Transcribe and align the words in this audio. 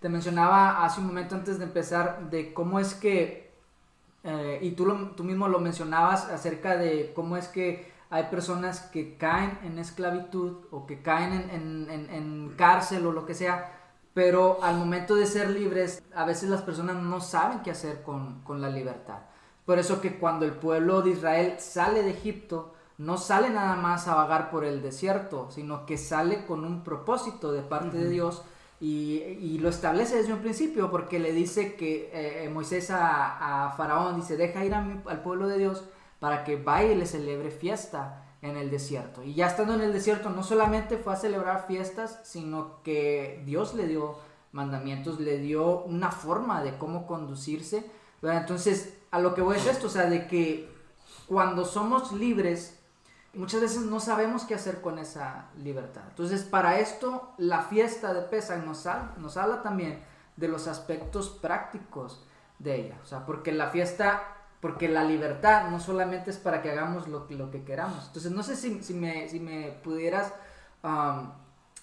Te 0.00 0.08
mencionaba 0.08 0.84
hace 0.84 1.00
un 1.00 1.06
momento 1.06 1.34
antes 1.34 1.58
de 1.58 1.64
empezar 1.64 2.30
de 2.30 2.54
cómo 2.54 2.80
es 2.80 2.94
que, 2.94 3.52
eh, 4.24 4.58
y 4.62 4.70
tú, 4.72 5.12
tú 5.14 5.24
mismo 5.24 5.46
lo 5.46 5.60
mencionabas 5.60 6.24
acerca 6.30 6.76
de 6.76 7.12
cómo 7.14 7.36
es 7.36 7.48
que 7.48 7.92
hay 8.08 8.24
personas 8.24 8.80
que 8.80 9.16
caen 9.16 9.58
en 9.62 9.78
esclavitud 9.78 10.64
o 10.70 10.86
que 10.86 11.02
caen 11.02 11.32
en, 11.32 11.90
en, 11.90 12.10
en, 12.10 12.54
cárcel 12.56 13.06
o 13.06 13.12
lo 13.12 13.24
que 13.24 13.34
sea, 13.34 13.72
pero 14.14 14.62
al 14.62 14.76
momento 14.76 15.14
de 15.14 15.26
ser 15.26 15.50
libres, 15.50 16.02
a 16.14 16.24
veces 16.24 16.48
las 16.48 16.62
personas 16.62 16.96
no 16.96 17.20
saben 17.20 17.60
qué 17.60 17.70
hacer 17.70 18.02
con, 18.02 18.40
con 18.42 18.60
la 18.60 18.68
libertad. 18.68 19.18
Por 19.64 19.78
eso 19.78 20.00
que 20.00 20.18
cuando 20.18 20.44
el 20.44 20.52
pueblo 20.52 21.02
de 21.02 21.10
Israel 21.10 21.54
sale 21.58 22.02
de 22.02 22.10
Egipto, 22.10 22.74
no 22.98 23.16
sale 23.16 23.50
nada 23.50 23.76
más 23.76 24.08
a 24.08 24.14
vagar 24.14 24.50
por 24.50 24.64
el 24.64 24.82
desierto, 24.82 25.48
sino 25.50 25.86
que 25.86 25.96
sale 25.96 26.44
con 26.46 26.64
un 26.64 26.82
propósito 26.82 27.52
de 27.52 27.62
parte 27.62 27.96
de 27.98 28.10
Dios 28.10 28.42
y, 28.80 29.58
lo 29.58 29.68
establece 29.68 30.16
desde 30.16 30.32
un 30.32 30.40
principio 30.40 30.90
porque 30.90 31.18
le 31.18 31.32
dice 31.32 31.74
que 31.74 32.10
eh, 32.14 32.48
Moisés 32.48 32.90
a, 32.90 33.74
Faraón 33.76 34.16
dice, 34.16 34.38
deja 34.38 34.64
ir 34.64 34.74
al 34.74 35.22
pueblo 35.22 35.48
de 35.48 35.58
Dios 35.58 35.84
para 36.18 36.44
que 36.44 36.56
vaya 36.56 36.92
y 36.92 36.96
le 36.96 37.04
celebre 37.04 37.50
fiesta 37.50 38.24
en 38.40 38.56
el 38.56 38.70
desierto. 38.70 39.22
Y 39.22 39.34
ya 39.34 39.46
estando 39.48 39.74
en 39.74 39.82
el 39.82 39.92
desierto 39.92 40.30
no 40.30 40.42
solamente 40.42 40.96
fue 40.96 41.12
a 41.12 41.16
celebrar 41.16 41.66
fiestas, 41.66 42.20
sino 42.24 42.82
que 42.82 43.42
Dios 43.44 43.74
le 43.74 43.86
dio 43.86 44.16
mandamientos, 44.52 45.20
le 45.20 45.38
dio 45.38 45.82
una 45.84 46.10
forma 46.10 46.62
de 46.62 46.78
cómo 46.78 47.06
conducirse. 47.06 47.84
Entonces, 48.22 48.96
a 49.10 49.20
lo 49.20 49.34
que 49.34 49.42
voy 49.42 49.56
es 49.56 49.66
esto, 49.66 49.88
o 49.88 49.90
sea, 49.90 50.06
de 50.06 50.26
que 50.26 50.70
cuando 51.26 51.64
somos 51.64 52.12
libres, 52.12 52.79
muchas 53.34 53.60
veces 53.60 53.82
no 53.82 54.00
sabemos 54.00 54.44
qué 54.44 54.54
hacer 54.54 54.80
con 54.80 54.98
esa 54.98 55.46
libertad. 55.56 56.02
Entonces, 56.08 56.42
para 56.42 56.78
esto, 56.78 57.32
la 57.38 57.62
fiesta 57.62 58.12
de 58.12 58.22
Pesach 58.22 58.64
nos, 58.64 58.86
nos 59.18 59.36
habla 59.36 59.62
también 59.62 60.02
de 60.36 60.48
los 60.48 60.66
aspectos 60.66 61.30
prácticos 61.30 62.24
de 62.58 62.76
ella. 62.76 62.98
O 63.02 63.06
sea, 63.06 63.26
porque 63.26 63.52
la 63.52 63.68
fiesta, 63.68 64.22
porque 64.60 64.88
la 64.88 65.04
libertad 65.04 65.70
no 65.70 65.80
solamente 65.80 66.30
es 66.30 66.38
para 66.38 66.62
que 66.62 66.70
hagamos 66.70 67.08
lo, 67.08 67.26
lo 67.30 67.50
que 67.50 67.62
queramos. 67.62 68.06
Entonces, 68.06 68.32
no 68.32 68.42
sé 68.42 68.56
si, 68.56 68.82
si, 68.82 68.94
me, 68.94 69.28
si 69.28 69.40
me, 69.40 69.72
pudieras 69.82 70.32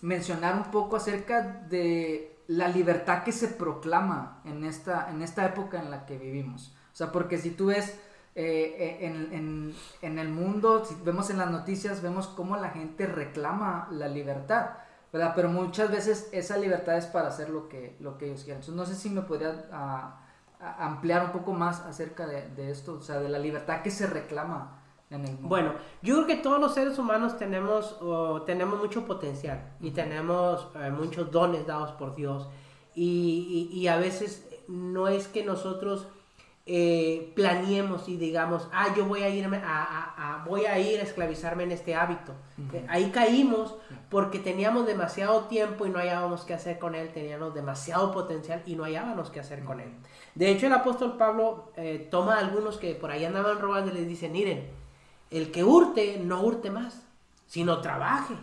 mencionar 0.02 0.56
un 0.56 0.72
poco 0.72 0.96
acerca 0.96 1.42
de 1.42 2.44
la 2.48 2.68
libertad 2.68 3.24
que 3.24 3.32
se 3.32 3.48
proclama 3.48 4.42
en 4.46 4.64
esta, 4.64 5.10
en 5.10 5.22
esta 5.22 5.46
época 5.46 5.80
en 5.80 5.92
la 5.92 6.06
que 6.06 6.18
vivimos. 6.18 6.74
O 6.94 6.96
sea, 6.96 7.12
porque 7.12 7.38
si 7.38 7.52
tú 7.52 7.68
ves 7.68 8.00
eh, 8.40 9.00
en, 9.02 9.74
en, 10.04 10.20
el 10.20 10.30
mundo, 10.30 10.86
si 10.86 10.96
vemos 11.04 11.32
en 11.32 11.40
las 11.40 11.50
noticias, 11.50 12.04
vemos 12.04 12.28
cómo 12.28 12.56
la 12.56 12.70
gente 12.70 13.08
reclama 13.08 13.88
la 13.90 14.08
libertad, 14.08 14.76
¿verdad? 15.12 15.34
Pero 15.36 15.50
muchas 15.50 15.90
veces 15.90 16.30
esa 16.32 16.56
libertad 16.56 16.98
es 16.98 17.08
para 17.08 17.30
hacer 17.30 17.50
lo 17.50 17.68
que, 17.68 17.98
lo 18.00 18.20
que 18.20 18.28
ellos 18.28 18.44
quieren. 18.44 18.62
Entonces, 18.62 18.76
no 18.76 18.86
sé 18.86 18.94
si 18.94 19.10
me 19.10 19.24
podría 19.24 19.66
ah, 19.72 20.20
ampliar 20.60 21.26
un 21.26 21.32
poco 21.32 21.54
más 21.54 21.80
acerca 21.82 22.28
de, 22.28 22.48
de, 22.50 22.70
esto, 22.70 22.98
o 23.00 23.02
sea, 23.02 23.18
de 23.20 23.28
la 23.28 23.40
libertad 23.40 23.82
que 23.82 23.90
se 23.90 24.06
reclama 24.06 24.84
en 25.10 25.26
el 25.26 25.32
mundo. 25.32 25.48
Bueno, 25.48 25.74
yo 26.04 26.18
creo 26.18 26.28
que 26.28 26.36
todos 26.36 26.60
los 26.60 26.76
seres 26.76 27.00
humanos 27.00 27.40
tenemos, 27.40 28.00
tenemos 28.46 28.78
mucho 28.78 29.04
potencial 29.08 29.74
y 29.80 29.90
tenemos 29.90 30.70
eh, 30.76 30.92
muchos 30.92 31.32
dones 31.32 31.66
dados 31.66 31.94
por 31.94 32.14
Dios 32.14 32.48
y, 32.94 33.70
y, 33.72 33.80
y 33.80 33.88
a 33.88 33.98
veces 33.98 34.48
no 34.68 35.08
es 35.08 35.28
que 35.28 35.44
nosotros 35.44 36.08
eh, 36.70 37.32
planeemos 37.34 38.10
y 38.10 38.18
digamos, 38.18 38.68
ah, 38.74 38.94
yo 38.94 39.06
voy 39.06 39.24
a 39.24 39.30
irme 39.30 39.62
a, 39.64 40.44
voy 40.46 40.66
a 40.66 40.78
ir 40.78 41.00
a 41.00 41.04
esclavizarme 41.04 41.64
en 41.64 41.72
este 41.72 41.96
hábito. 41.96 42.34
Eh, 42.74 42.86
ahí 42.90 43.10
caímos 43.10 43.74
porque 44.10 44.40
teníamos 44.40 44.86
demasiado 44.86 45.46
tiempo 45.46 45.86
y 45.86 45.90
no 45.90 46.00
hallábamos 46.00 46.44
qué 46.44 46.54
hacer 46.54 46.78
con 46.78 46.94
él, 46.94 47.14
teníamos 47.14 47.54
demasiado 47.54 48.12
potencial 48.12 48.64
y 48.66 48.76
no 48.76 48.84
hallábamos 48.84 49.30
qué 49.30 49.40
hacer 49.40 49.64
con 49.64 49.80
él. 49.80 49.90
De 50.36 50.52
hecho, 50.52 50.68
el 50.68 50.74
apóstol 50.74 51.16
Pablo 51.18 51.72
eh, 51.78 52.06
toma 52.12 52.36
a 52.36 52.40
algunos 52.40 52.78
que 52.78 52.96
por 52.96 53.12
ahí 53.12 53.24
andaban 53.24 53.60
robando 53.60 53.92
y 53.92 53.94
les 53.94 54.08
dice, 54.08 54.28
miren, 54.28 54.68
el 55.32 55.52
que 55.52 55.64
hurte, 55.64 56.20
no 56.22 56.42
hurte 56.42 56.70
más, 56.70 57.08
sino 57.46 57.80
trabaje 57.80 58.36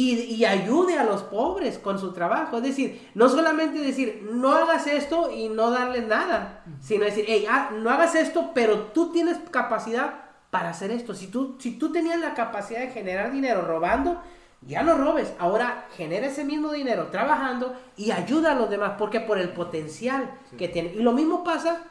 y, 0.00 0.44
ayude 0.44 0.96
a 0.96 1.02
los 1.02 1.24
pobres 1.24 1.76
con 1.76 1.98
su 1.98 2.12
trabajo. 2.12 2.58
Es 2.58 2.62
decir, 2.62 3.10
no 3.14 3.28
solamente 3.28 3.80
decir, 3.80 4.28
no 4.30 4.52
hagas 4.52 4.86
esto 4.86 5.28
y 5.32 5.48
no 5.48 5.70
darle 5.72 6.02
nada, 6.02 6.62
sino 6.80 7.04
decir, 7.04 7.24
hey, 7.26 7.46
ah, 7.50 7.70
no 7.72 7.90
hagas 7.90 8.14
esto, 8.14 8.52
pero 8.54 8.92
tú 8.92 9.10
tienes 9.10 9.38
capacidad 9.50 10.26
para 10.50 10.70
hacer 10.70 10.92
esto. 10.92 11.14
Si 11.14 11.26
tú, 11.26 11.56
si 11.58 11.72
tú 11.72 11.90
tenías 11.90 12.20
la 12.20 12.34
capacidad 12.34 12.78
de 12.78 12.90
generar 12.92 13.32
dinero 13.32 13.62
robando, 13.62 14.22
ya 14.62 14.84
no 14.84 14.96
robes. 14.96 15.34
Ahora 15.40 15.88
genera 15.96 16.28
ese 16.28 16.44
mismo 16.44 16.70
dinero 16.70 17.08
trabajando 17.08 17.74
y 17.96 18.12
ayuda 18.12 18.52
a 18.52 18.54
los 18.54 18.70
demás, 18.70 18.92
porque 18.98 19.18
por 19.18 19.36
el 19.36 19.48
potencial 19.48 20.30
que 20.56 20.68
tiene. 20.68 20.92
Y 20.94 21.02
lo 21.02 21.10
mismo 21.10 21.42
pasa 21.42 21.82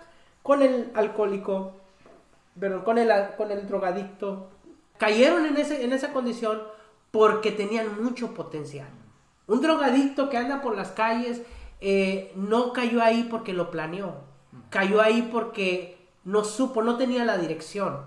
con 0.44 0.62
el 0.62 0.92
alcohólico, 0.94 1.74
perdón, 2.58 2.84
con 2.86 2.98
el, 3.00 3.12
con 3.36 3.52
el 3.52 3.68
drogadicto. 3.68 4.48
Cayeron 4.98 5.46
en, 5.46 5.58
ese, 5.58 5.84
en 5.84 5.92
esa 5.92 6.14
condición 6.14 6.77
porque 7.12 7.52
tenían 7.52 8.02
mucho 8.02 8.34
potencial. 8.34 8.90
Un 9.48 9.62
drogadicto 9.62 10.30
que 10.30 10.38
anda 10.38 10.62
por 10.62 10.76
las 10.76 10.92
calles 10.92 11.42
eh, 11.80 12.32
no 12.36 12.74
cayó 12.74 13.02
ahí 13.02 13.28
porque 13.30 13.54
lo 13.54 13.72
planeó, 13.72 14.16
cayó 14.70 15.02
ahí 15.02 15.30
porque 15.32 15.98
no 16.24 16.44
supo, 16.44 16.82
no 16.82 16.98
tenía 16.98 17.24
la 17.24 17.38
dirección 17.38 18.02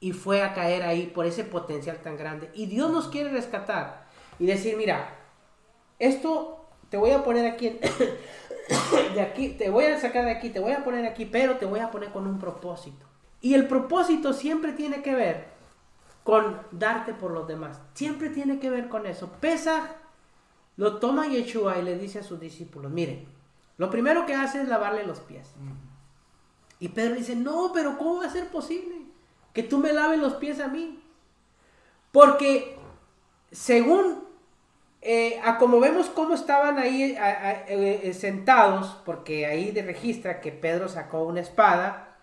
y 0.00 0.12
fue 0.12 0.42
a 0.42 0.52
caer 0.52 0.82
ahí 0.82 1.06
por 1.06 1.24
ese 1.26 1.44
potencial 1.44 1.98
tan 2.02 2.16
grande. 2.16 2.50
Y 2.54 2.66
Dios 2.66 2.90
nos 2.90 3.08
quiere 3.08 3.30
rescatar 3.30 4.06
y 4.38 4.46
decir, 4.46 4.76
mira, 4.76 5.16
esto 5.98 6.66
te 6.90 6.96
voy 6.96 7.12
a 7.12 7.24
poner 7.24 7.50
aquí, 7.50 7.78
de 9.14 9.20
aquí, 9.20 9.50
te 9.50 9.70
voy 9.70 9.84
a 9.84 9.98
sacar 9.98 10.24
de 10.24 10.32
aquí, 10.32 10.50
te 10.50 10.60
voy 10.60 10.72
a 10.72 10.84
poner 10.84 11.06
aquí, 11.06 11.24
pero 11.24 11.56
te 11.56 11.66
voy 11.66 11.80
a 11.80 11.90
poner 11.90 12.10
con 12.10 12.26
un 12.26 12.38
propósito. 12.38 13.06
Y 13.40 13.54
el 13.54 13.66
propósito 13.66 14.32
siempre 14.32 14.72
tiene 14.72 15.02
que 15.02 15.14
ver 15.14 15.55
con 16.26 16.58
darte 16.72 17.14
por 17.14 17.30
los 17.30 17.46
demás. 17.46 17.80
Siempre 17.94 18.30
tiene 18.30 18.58
que 18.58 18.68
ver 18.68 18.88
con 18.88 19.06
eso. 19.06 19.30
Pesa, 19.40 19.94
lo 20.76 20.98
toma 20.98 21.28
Yeshua 21.28 21.78
y 21.78 21.82
le 21.82 21.96
dice 21.96 22.18
a 22.18 22.24
sus 22.24 22.40
discípulos, 22.40 22.90
miren, 22.90 23.28
lo 23.78 23.88
primero 23.90 24.26
que 24.26 24.34
hace 24.34 24.60
es 24.60 24.66
lavarle 24.66 25.06
los 25.06 25.20
pies. 25.20 25.54
Y 26.80 26.88
Pedro 26.88 27.14
dice, 27.14 27.36
no, 27.36 27.70
pero 27.72 27.96
¿cómo 27.96 28.16
va 28.16 28.26
a 28.26 28.30
ser 28.30 28.48
posible 28.48 28.96
que 29.52 29.62
tú 29.62 29.78
me 29.78 29.92
laves 29.92 30.18
los 30.18 30.34
pies 30.34 30.58
a 30.58 30.66
mí? 30.66 31.00
Porque 32.10 32.76
según, 33.52 34.24
eh, 35.02 35.40
a 35.44 35.58
como 35.58 35.78
vemos 35.78 36.08
cómo 36.08 36.34
estaban 36.34 36.76
ahí 36.80 37.16
eh, 37.16 38.12
sentados, 38.18 39.00
porque 39.04 39.46
ahí 39.46 39.70
de 39.70 39.82
registra 39.82 40.40
que 40.40 40.50
Pedro 40.50 40.88
sacó 40.88 41.22
una 41.22 41.40
espada, 41.40 42.15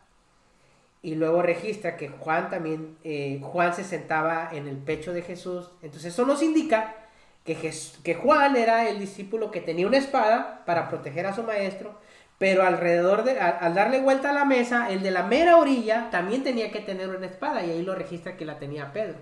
y 1.03 1.15
luego 1.15 1.41
registra 1.41 1.97
que 1.97 2.07
Juan 2.07 2.49
también, 2.49 2.97
eh, 3.03 3.41
Juan 3.43 3.75
se 3.75 3.83
sentaba 3.83 4.49
en 4.53 4.67
el 4.67 4.77
pecho 4.77 5.11
de 5.11 5.21
Jesús. 5.21 5.69
Entonces 5.81 6.13
eso 6.13 6.25
nos 6.25 6.41
indica 6.41 6.95
que, 7.43 7.57
que 8.03 8.15
Juan 8.15 8.55
era 8.55 8.89
el 8.89 8.99
discípulo 8.99 9.51
que 9.51 9.59
tenía 9.59 9.85
una 9.85 9.97
espada 9.97 10.63
para 10.65 10.87
proteger 10.87 11.25
a 11.25 11.35
su 11.35 11.43
maestro, 11.43 11.99
pero 12.37 12.63
alrededor 12.63 13.25
de, 13.25 13.37
al, 13.37 13.75
darle 13.75 13.99
vuelta 13.99 14.29
a 14.29 14.33
la 14.33 14.45
mesa, 14.45 14.89
el 14.91 15.03
de 15.03 15.11
la 15.11 15.23
mera 15.23 15.57
orilla 15.57 16.09
también 16.09 16.41
tenía 16.41 16.71
que 16.71 16.79
tener 16.79 17.09
una 17.09 17.25
espada 17.25 17.65
y 17.65 17.71
ahí 17.71 17.83
lo 17.83 17.95
registra 17.95 18.37
que 18.37 18.45
la 18.45 18.57
tenía 18.57 18.93
Pedro. 18.93 19.17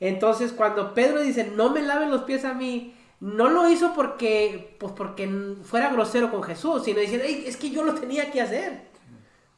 Entonces 0.00 0.52
cuando 0.52 0.92
Pedro 0.92 1.22
dice, 1.22 1.44
no 1.44 1.70
me 1.70 1.80
laven 1.80 2.10
los 2.10 2.24
pies 2.24 2.44
a 2.44 2.52
mí, 2.52 2.94
no 3.20 3.48
lo 3.48 3.70
hizo 3.70 3.94
porque, 3.94 4.76
pues 4.78 4.92
porque 4.94 5.26
fuera 5.62 5.90
grosero 5.90 6.30
con 6.30 6.42
Jesús, 6.42 6.84
sino 6.84 7.00
diciendo, 7.00 7.26
es 7.26 7.56
que 7.56 7.70
yo 7.70 7.84
lo 7.84 7.94
tenía 7.94 8.30
que 8.30 8.42
hacer. 8.42 8.89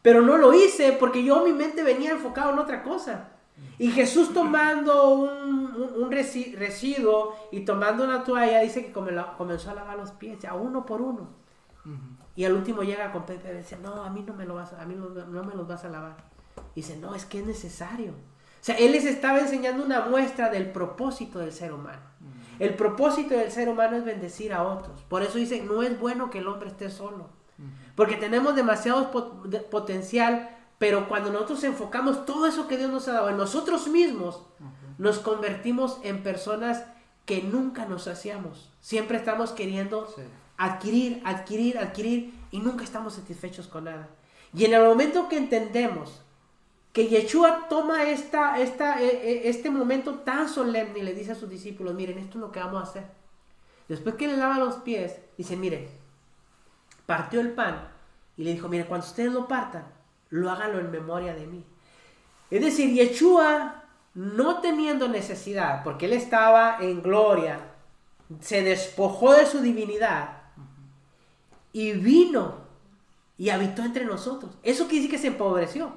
Pero 0.03 0.21
no 0.21 0.37
lo 0.37 0.53
hice 0.53 0.93
porque 0.93 1.25
yo 1.25 1.45
mi 1.45 1.53
mente 1.53 1.83
venía 1.83 2.11
enfocado 2.11 2.53
en 2.53 2.59
otra 2.59 2.83
cosa. 2.83 3.29
Y 3.79 3.91
Jesús 3.91 4.33
tomando 4.35 5.11
un, 5.11 6.11
residuo 6.11 7.35
y 7.51 7.61
tomando 7.61 8.05
una 8.05 8.25
toalla, 8.25 8.61
dice 8.61 8.85
que 8.85 8.93
comenzó 8.93 9.71
a 9.71 9.75
lavar 9.75 9.97
los 9.97 10.11
pies, 10.13 10.45
a 10.45 10.55
uno 10.55 10.85
por 10.85 11.01
uno. 11.01 11.29
Y 12.35 12.45
al 12.45 12.55
último 12.55 12.83
llega 12.83 13.13
con 13.13 13.25
Pepe 13.25 13.53
y 13.53 13.57
dice, 13.59 13.79
no, 13.83 14.03
a 14.05 14.11
mí 14.11 14.25
no 14.27 14.35
me 14.35 14.47
lo 14.47 14.55
vas 14.55 14.73
a, 14.73 14.83
a 14.83 14.87
mí 14.87 14.95
no, 14.95 15.43
me 15.45 15.55
los 15.55 15.67
vas 15.67 15.85
a 15.85 15.89
lavar. 15.89 16.17
Y 16.75 16.81
dice, 16.81 16.97
no, 16.97 17.15
es 17.15 17.25
que 17.25 17.41
es 17.41 17.47
necesario. 17.47 18.13
O 18.13 18.65
sea, 18.65 18.77
él 18.77 18.93
les 18.93 19.05
estaba 19.05 19.41
enseñando 19.41 19.85
una 19.85 20.07
muestra 20.07 20.49
del 20.49 20.71
propósito 20.71 21.39
del 21.41 21.53
ser 21.53 21.73
humano. 21.73 22.01
El 22.59 22.75
propósito 22.75 23.35
del 23.35 23.51
ser 23.51 23.69
humano 23.69 23.97
es 23.97 24.05
bendecir 24.05 24.53
a 24.53 24.63
otros. 24.63 25.03
Por 25.03 25.23
eso 25.23 25.39
dice, 25.39 25.63
no 25.63 25.83
es 25.83 25.99
bueno 25.99 26.31
que 26.31 26.39
el 26.39 26.47
hombre 26.47 26.69
esté 26.69 26.89
solo. 26.91 27.29
Porque 27.95 28.17
tenemos 28.17 28.57
demasiado 28.57 29.11
potencial, 29.71 30.57
pero 30.79 31.09
cuando 31.09 31.31
nosotros 31.31 31.63
enfocamos 31.65 32.25
todo 32.25 32.47
eso 32.47 32.67
que 32.67 32.79
Dios 32.79 32.91
nos 32.91 33.07
ha 33.09 33.13
dado 33.13 33.31
en 33.31 33.37
nosotros 33.37 33.89
mismos, 33.89 34.43
nos 34.99 35.19
convertimos 35.19 35.99
en 36.03 36.23
personas 36.23 36.85
que 37.25 37.43
nunca 37.43 37.87
nos 37.87 38.09
hacíamos. 38.09 38.71
Siempre 38.81 39.19
estamos 39.19 39.53
queriendo 39.53 40.09
adquirir, 40.57 41.23
adquirir, 41.25 41.79
adquirir 41.79 42.35
y 42.51 42.61
nunca 42.61 42.85
estamos 42.85 43.15
satisfechos 43.15 43.67
con 43.69 43.85
nada. 43.85 44.09
Y 44.55 44.65
en 44.65 44.75
el 44.75 44.83
momento 44.83 45.29
que 45.29 45.39
entendemos 45.39 46.23
que 46.93 47.09
Yeshua 47.09 47.69
toma 47.69 48.05
esta, 48.11 48.61
esta, 48.61 49.01
e, 49.01 49.07
e, 49.07 49.49
este 49.49 49.71
momento 49.71 50.17
tan 50.17 50.49
solemne 50.49 50.99
y 50.99 51.03
le 51.03 51.15
dice 51.15 51.33
a 51.33 51.35
sus 51.35 51.49
discípulos, 51.49 51.95
miren, 51.95 52.19
esto 52.19 52.39
es 52.39 52.43
lo 52.43 52.53
que 52.53 52.61
vamos 52.61 52.81
a 52.81 52.91
hacer. 52.91 53.05
Después 53.89 54.17
que 54.17 54.29
le 54.29 54.37
lava 54.37 54.59
los 54.59 54.77
pies, 54.77 55.19
dice, 55.39 55.57
miren, 55.57 55.89
partió 57.07 57.41
el 57.41 57.53
pan 57.53 57.89
y 58.37 58.45
le 58.45 58.53
dijo, 58.53 58.69
mire, 58.69 58.87
cuando 58.87 59.07
ustedes 59.07 59.33
lo 59.33 59.47
partan, 59.47 59.85
lo 60.31 60.51
háganlo 60.51 60.79
en 60.79 60.91
memoria 60.91 61.35
de 61.35 61.47
mí. 61.47 61.65
Es 62.51 62.61
decir, 62.63 62.93
Yeshua, 62.93 63.83
no 64.15 64.61
teniendo 64.61 65.09
necesidad, 65.09 65.83
porque 65.83 66.07
él 66.07 66.13
estaba 66.13 66.79
en 66.81 67.03
gloria, 67.03 67.61
se 68.41 68.63
despojó 68.63 69.35
de 69.35 69.47
su 69.47 69.61
divinidad 69.61 70.43
y 71.73 71.93
vino 71.93 72.57
y 73.39 73.49
habitó 73.51 73.83
entre 73.83 74.05
nosotros. 74.05 74.53
Eso 74.63 74.85
quiere 74.85 75.05
decir 75.05 75.11
que 75.11 75.19
se 75.19 75.29
empobreció. 75.29 75.93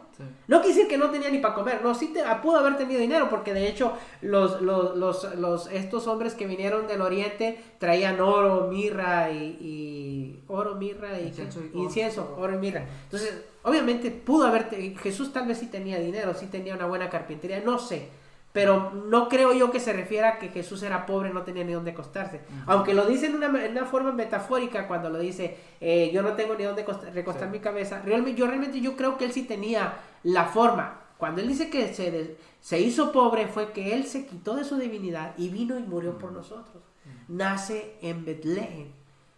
No 0.48 0.62
quiere 0.62 0.76
decir 0.76 0.88
que 0.88 0.98
no 0.98 1.12
tenía 1.12 1.30
ni 1.30 1.40
para 1.40 1.54
comer, 1.54 1.82
no, 1.84 1.94
sí 1.94 2.14
pudo 2.42 2.58
haber 2.58 2.78
tenido 2.78 3.02
dinero, 3.02 3.30
porque 3.30 3.54
de 3.54 3.68
hecho 3.68 3.94
los, 4.22 4.62
los, 4.62 5.68
estos 5.72 6.08
hombres 6.08 6.34
que 6.34 6.48
vinieron 6.48 6.88
del 6.88 7.02
oriente 7.02 7.60
traían 7.78 8.22
oro, 8.22 8.70
mirra 8.72 9.30
y, 9.32 10.40
oro, 10.48 10.76
mirra 10.76 11.20
y 11.20 11.34
incienso, 11.74 12.36
oro 12.38 12.56
y 12.56 12.58
mirra. 12.58 12.86
Entonces, 13.04 13.44
obviamente 13.64 14.10
pudo 14.10 14.48
haber, 14.48 14.70
Jesús 14.98 15.34
tal 15.34 15.48
vez 15.48 15.58
sí 15.58 15.68
tenía 15.68 16.00
dinero, 16.00 16.34
sí 16.34 16.48
tenía 16.48 16.76
una 16.76 16.86
buena 16.86 17.10
carpintería, 17.10 17.60
no 17.60 17.78
sé, 17.78 18.10
pero 18.56 18.94
no 18.94 19.28
creo 19.28 19.52
yo 19.52 19.70
que 19.70 19.82
se 19.82 19.92
refiera 19.92 20.30
a 20.30 20.40
que 20.40 20.48
Jesús 20.48 20.82
era 20.82 21.06
pobre, 21.06 21.34
no 21.34 21.44
tenía 21.44 21.66
ni 21.66 21.74
dónde 21.74 21.92
acostarse. 21.92 22.40
Aunque 22.68 22.94
lo 22.94 23.06
dice 23.06 23.26
en 23.26 23.36
una, 23.36 23.86
forma 23.86 24.14
metafórica 24.14 24.88
cuando 24.88 25.10
lo 25.10 25.20
dice, 25.20 25.58
eh, 25.82 26.10
yo 26.14 26.22
no 26.22 26.36
tengo 26.36 26.56
ni 26.56 26.64
dónde 26.64 26.86
recostar 27.14 27.50
mi 27.50 27.60
cabeza. 27.60 28.02
Realmente, 28.06 28.40
yo 28.40 28.48
realmente 28.48 28.80
yo 28.80 28.96
creo 28.96 29.18
que 29.18 29.26
él 29.26 29.34
sí 29.34 29.44
tenía 29.44 29.96
la 30.24 30.46
forma. 30.46 31.02
Cuando 31.18 31.42
él 31.42 31.50
dice 31.50 31.70
que 31.70 31.94
se, 31.94 32.38
se 32.62 32.80
hizo 32.80 33.12
pobre 33.12 33.50
fue 33.50 33.74
que 33.74 33.94
él 33.94 34.06
se 34.06 34.26
quitó 34.26 34.56
de 34.56 34.64
su 34.64 34.78
divinidad 34.78 35.34
y 35.36 35.50
vino 35.50 35.78
y 35.78 35.84
murió 35.84 36.18
por 36.18 36.32
nosotros. 36.32 36.82
Nace 37.28 37.98
en 38.02 38.24
Betlehem. 38.24 38.88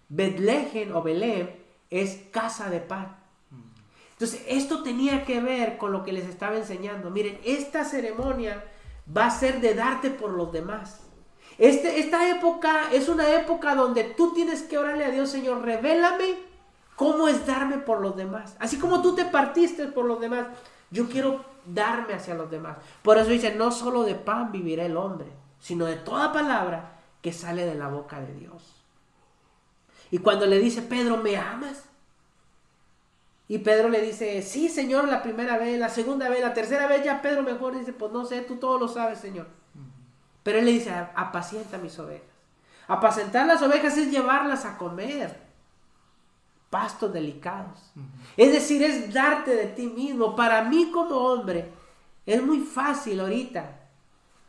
Betlehem 0.09 0.95
o 0.95 1.01
Belén 1.01 1.55
es 1.89 2.21
casa 2.29 2.69
de 2.69 2.81
pan. 2.81 3.17
Entonces, 4.11 4.43
esto 4.47 4.83
tenía 4.83 5.25
que 5.25 5.41
ver 5.41 5.77
con 5.77 5.91
lo 5.91 6.03
que 6.03 6.11
les 6.11 6.27
estaba 6.29 6.55
enseñando. 6.55 7.09
Miren, 7.09 7.39
esta 7.43 7.83
ceremonia 7.83 8.63
va 9.15 9.27
a 9.27 9.31
ser 9.31 9.61
de 9.61 9.73
darte 9.73 10.09
por 10.09 10.31
los 10.31 10.51
demás. 10.51 11.01
Este, 11.57 11.99
esta 11.99 12.29
época 12.29 12.91
es 12.91 13.09
una 13.09 13.33
época 13.33 13.75
donde 13.75 14.03
tú 14.03 14.33
tienes 14.33 14.61
que 14.63 14.77
orarle 14.77 15.05
a 15.05 15.11
Dios, 15.11 15.29
Señor, 15.29 15.63
revélame 15.63 16.35
cómo 16.95 17.27
es 17.27 17.45
darme 17.45 17.77
por 17.77 18.01
los 18.01 18.15
demás. 18.15 18.55
Así 18.59 18.77
como 18.77 19.01
tú 19.01 19.15
te 19.15 19.25
partiste 19.25 19.87
por 19.87 20.05
los 20.05 20.19
demás, 20.19 20.47
yo 20.91 21.07
quiero 21.09 21.43
darme 21.65 22.13
hacia 22.13 22.35
los 22.35 22.49
demás. 22.51 22.77
Por 23.01 23.17
eso 23.17 23.29
dice, 23.29 23.55
no 23.55 23.71
solo 23.71 24.03
de 24.03 24.15
pan 24.15 24.51
vivirá 24.51 24.85
el 24.85 24.97
hombre, 24.97 25.27
sino 25.59 25.85
de 25.85 25.95
toda 25.95 26.31
palabra 26.31 26.99
que 27.21 27.33
sale 27.33 27.65
de 27.65 27.75
la 27.75 27.87
boca 27.87 28.19
de 28.19 28.33
Dios. 28.33 28.83
Y 30.11 30.19
cuando 30.19 30.45
le 30.45 30.59
dice, 30.59 30.81
Pedro, 30.81 31.17
¿me 31.17 31.37
amas? 31.37 31.89
Y 33.47 33.59
Pedro 33.59 33.89
le 33.89 34.01
dice, 34.01 34.41
sí, 34.41 34.67
Señor, 34.67 35.07
la 35.07 35.23
primera 35.23 35.57
vez, 35.57 35.79
la 35.79 35.89
segunda 35.89 36.27
vez, 36.29 36.41
la 36.41 36.53
tercera 36.53 36.87
vez, 36.87 37.03
ya 37.03 37.21
Pedro 37.21 37.43
mejor 37.43 37.77
dice, 37.77 37.93
pues 37.93 38.11
no 38.11 38.25
sé, 38.25 38.41
tú 38.41 38.57
todo 38.57 38.77
lo 38.77 38.87
sabes, 38.87 39.19
Señor. 39.19 39.47
Pero 40.43 40.59
él 40.59 40.65
le 40.65 40.71
dice, 40.71 40.91
apacienta 41.15 41.77
mis 41.77 41.97
ovejas. 41.99 42.27
Apacentar 42.87 43.45
las 43.45 43.61
ovejas 43.61 43.97
es 43.97 44.11
llevarlas 44.11 44.65
a 44.65 44.77
comer 44.77 45.47
pastos 46.69 47.13
delicados. 47.13 47.91
Es 48.35 48.51
decir, 48.51 48.83
es 48.83 49.13
darte 49.13 49.55
de 49.55 49.67
ti 49.67 49.87
mismo. 49.87 50.35
Para 50.35 50.63
mí 50.63 50.91
como 50.91 51.15
hombre, 51.15 51.71
es 52.25 52.41
muy 52.41 52.59
fácil 52.59 53.19
ahorita 53.19 53.77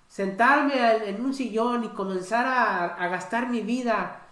sentarme 0.09 1.09
en 1.09 1.25
un 1.25 1.35
sillón 1.35 1.85
y 1.85 1.89
comenzar 1.89 2.47
a, 2.47 3.09
gastar 3.09 3.49
mi 3.50 3.61
vida 3.61 4.23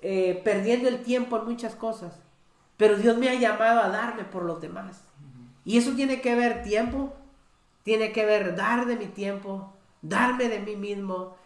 eh, 0.00 0.40
perdiendo 0.44 0.88
el 0.88 1.02
tiempo 1.02 1.36
en 1.36 1.44
muchas 1.44 1.74
cosas. 1.74 2.23
Pero 2.76 2.96
Dios 2.96 3.16
me 3.16 3.28
ha 3.28 3.34
llamado 3.34 3.80
a 3.80 3.88
darme 3.88 4.24
por 4.24 4.44
los 4.44 4.60
demás. 4.60 5.02
Y 5.64 5.78
eso 5.78 5.92
tiene 5.92 6.20
que 6.20 6.34
ver 6.34 6.62
tiempo, 6.62 7.12
tiene 7.82 8.12
que 8.12 8.24
ver 8.26 8.56
dar 8.56 8.86
de 8.86 8.96
mi 8.96 9.06
tiempo, 9.06 9.72
darme 10.02 10.48
de 10.48 10.60
mí 10.60 10.76
mismo, 10.76 11.36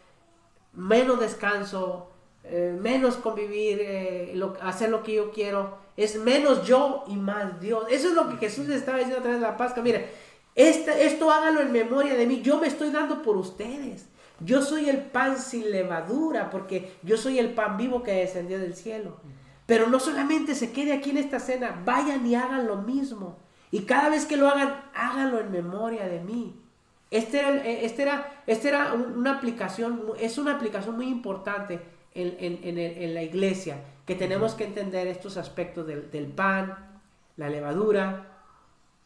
menos 0.73 1.21
descanso, 1.21 2.11
eh, 2.45 2.77
menos 2.81 3.17
convivir, 3.17 3.79
eh, 3.81 4.41
hacer 4.63 4.91
lo 4.91 5.03
que 5.03 5.15
yo 5.15 5.31
quiero. 5.31 5.79
Es 5.97 6.17
menos 6.17 6.65
yo 6.65 7.05
y 7.09 7.17
más 7.17 7.61
Dios. 7.61 7.85
Eso 7.91 8.09
es 8.09 8.15
lo 8.15 8.29
que 8.29 8.37
Jesús 8.37 8.69
estaba 8.69 8.99
diciendo 8.99 9.19
a 9.19 9.23
través 9.23 9.41
de 9.41 9.47
la 9.47 9.57
Pascua. 9.57 9.83
Mire, 9.83 10.11
este, 10.55 11.07
esto 11.07 11.31
hágalo 11.31 11.61
en 11.61 11.73
memoria 11.73 12.15
de 12.15 12.27
mí. 12.27 12.41
Yo 12.41 12.59
me 12.59 12.69
estoy 12.69 12.91
dando 12.91 13.23
por 13.23 13.37
ustedes. 13.37 14.07
Yo 14.41 14.63
soy 14.63 14.89
el 14.89 14.99
pan 14.99 15.39
sin 15.39 15.71
levadura, 15.71 16.51
porque 16.51 16.93
yo 17.03 17.17
soy 17.17 17.39
el 17.39 17.51
pan 17.55 17.77
vivo 17.77 18.03
que 18.03 18.13
descendió 18.13 18.59
del 18.59 18.75
cielo. 18.75 19.17
Pero 19.69 19.87
no 19.87 20.01
solamente 20.01 20.55
se 20.55 20.73
quede 20.73 20.95
aquí 20.95 21.11
en 21.11 21.19
esta 21.19 21.41
cena, 21.41 21.83
vayan 21.85 22.27
y 22.27 22.35
hagan 22.35 22.67
lo 22.67 22.77
mismo. 22.77 23.37
Y 23.71 23.81
cada 23.81 24.09
vez 24.09 24.25
que 24.25 24.39
lo 24.39 24.49
hagan, 24.49 24.83
háganlo 24.95 25.41
en 25.41 25.53
memoria 25.53 26.09
de 26.09 26.21
mí. 26.21 26.59
Este 27.11 27.41
era, 27.41 27.51
eh, 27.51 27.85
este 27.85 28.05
era, 28.05 28.43
este 28.47 28.69
era 28.69 28.95
una 28.95 29.35
aplicación, 29.35 30.05
es 30.19 30.39
una 30.39 30.55
aplicación 30.55 30.97
muy 30.97 31.09
importante 31.09 31.83
en, 32.15 33.15
la 33.15 33.23
iglesia, 33.23 33.85
que 34.07 34.15
tenemos 34.15 34.55
que 34.55 34.65
entender 34.65 35.07
estos 35.07 35.37
aspectos 35.37 35.87
del, 35.87 36.33
pan, 36.35 37.03
la 37.37 37.51
levadura 37.51 38.39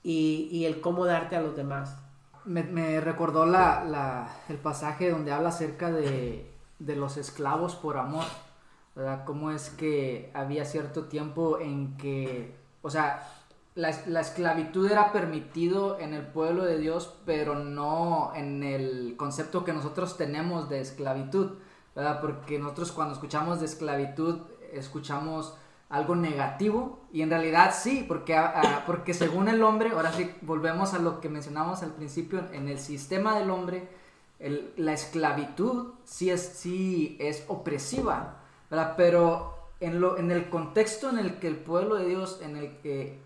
y, 0.05 0.65
el 0.65 0.81
cómo 0.81 1.07
darte 1.07 1.35
a 1.35 1.41
los 1.41 1.57
demás. 1.57 1.99
Me, 2.45 3.01
recordó 3.01 3.47
la, 3.47 4.29
el 4.49 4.59
pasaje 4.59 5.11
donde 5.11 5.33
habla 5.33 5.49
acerca 5.49 5.91
de, 5.91 6.49
de 6.79 6.95
los 6.95 7.17
esclavos 7.17 7.75
por 7.75 7.99
amor. 7.99 8.27
¿Verdad? 8.95 9.25
Cómo 9.25 9.51
es 9.51 9.71
que 9.71 10.31
había 10.35 10.65
cierto 10.65 11.05
tiempo 11.05 11.59
en 11.59 11.97
que, 11.97 12.55
o 12.83 12.91
sea, 12.91 13.27
la, 13.75 13.89
esclavitud 14.21 14.91
era 14.91 15.13
permitido 15.13 15.99
en 15.99 16.13
el 16.13 16.27
pueblo 16.27 16.65
de 16.65 16.79
Dios, 16.79 17.15
pero 17.25 17.55
no 17.55 18.33
en 18.35 18.63
el 18.63 19.15
concepto 19.17 19.65
que 19.65 19.73
nosotros 19.73 20.17
tenemos 20.17 20.69
de 20.69 20.81
esclavitud, 20.81 21.53
¿verdad? 21.95 22.21
Porque 22.21 22.59
nosotros 22.59 22.93
cuando 22.93 23.15
escuchamos 23.15 23.61
de 23.61 23.67
esclavitud, 23.67 24.41
escuchamos 24.73 25.55
algo 25.89 26.17
negativo 26.17 27.01
y 27.13 27.23
en 27.23 27.31
realidad 27.31 27.75
sí, 27.77 28.05
porque, 28.07 28.39
porque 28.87 29.15
según 29.15 29.49
el 29.49 29.63
hombre, 29.63 29.91
ahora 29.91 30.13
sí 30.13 30.31
volvemos 30.43 30.95
a 30.95 30.99
lo 30.99 31.21
que 31.21 31.29
mencionamos 31.29 31.83
al 31.83 31.93
principio, 31.93 32.45
en 32.53 32.69
el 32.69 32.79
sistema 32.79 33.39
del 33.39 33.51
hombre, 33.51 33.89
la 34.77 34.93
esclavitud 34.93 35.93
sí 36.05 36.31
es, 36.31 36.43
sí 36.43 37.17
es 37.21 37.45
opresiva, 37.49 38.42
pero 38.97 39.55
en, 39.81 40.01
lo, 40.01 40.17
en 40.17 40.31
el 40.31 40.49
contexto 40.49 41.11
en 41.11 41.19
el 41.19 41.39
que 41.39 41.49
el 41.49 41.57
pueblo 41.57 41.97
de 41.97 42.07
Dios, 42.07 42.41
en 42.43 42.57
el 42.57 42.79
que 42.79 43.21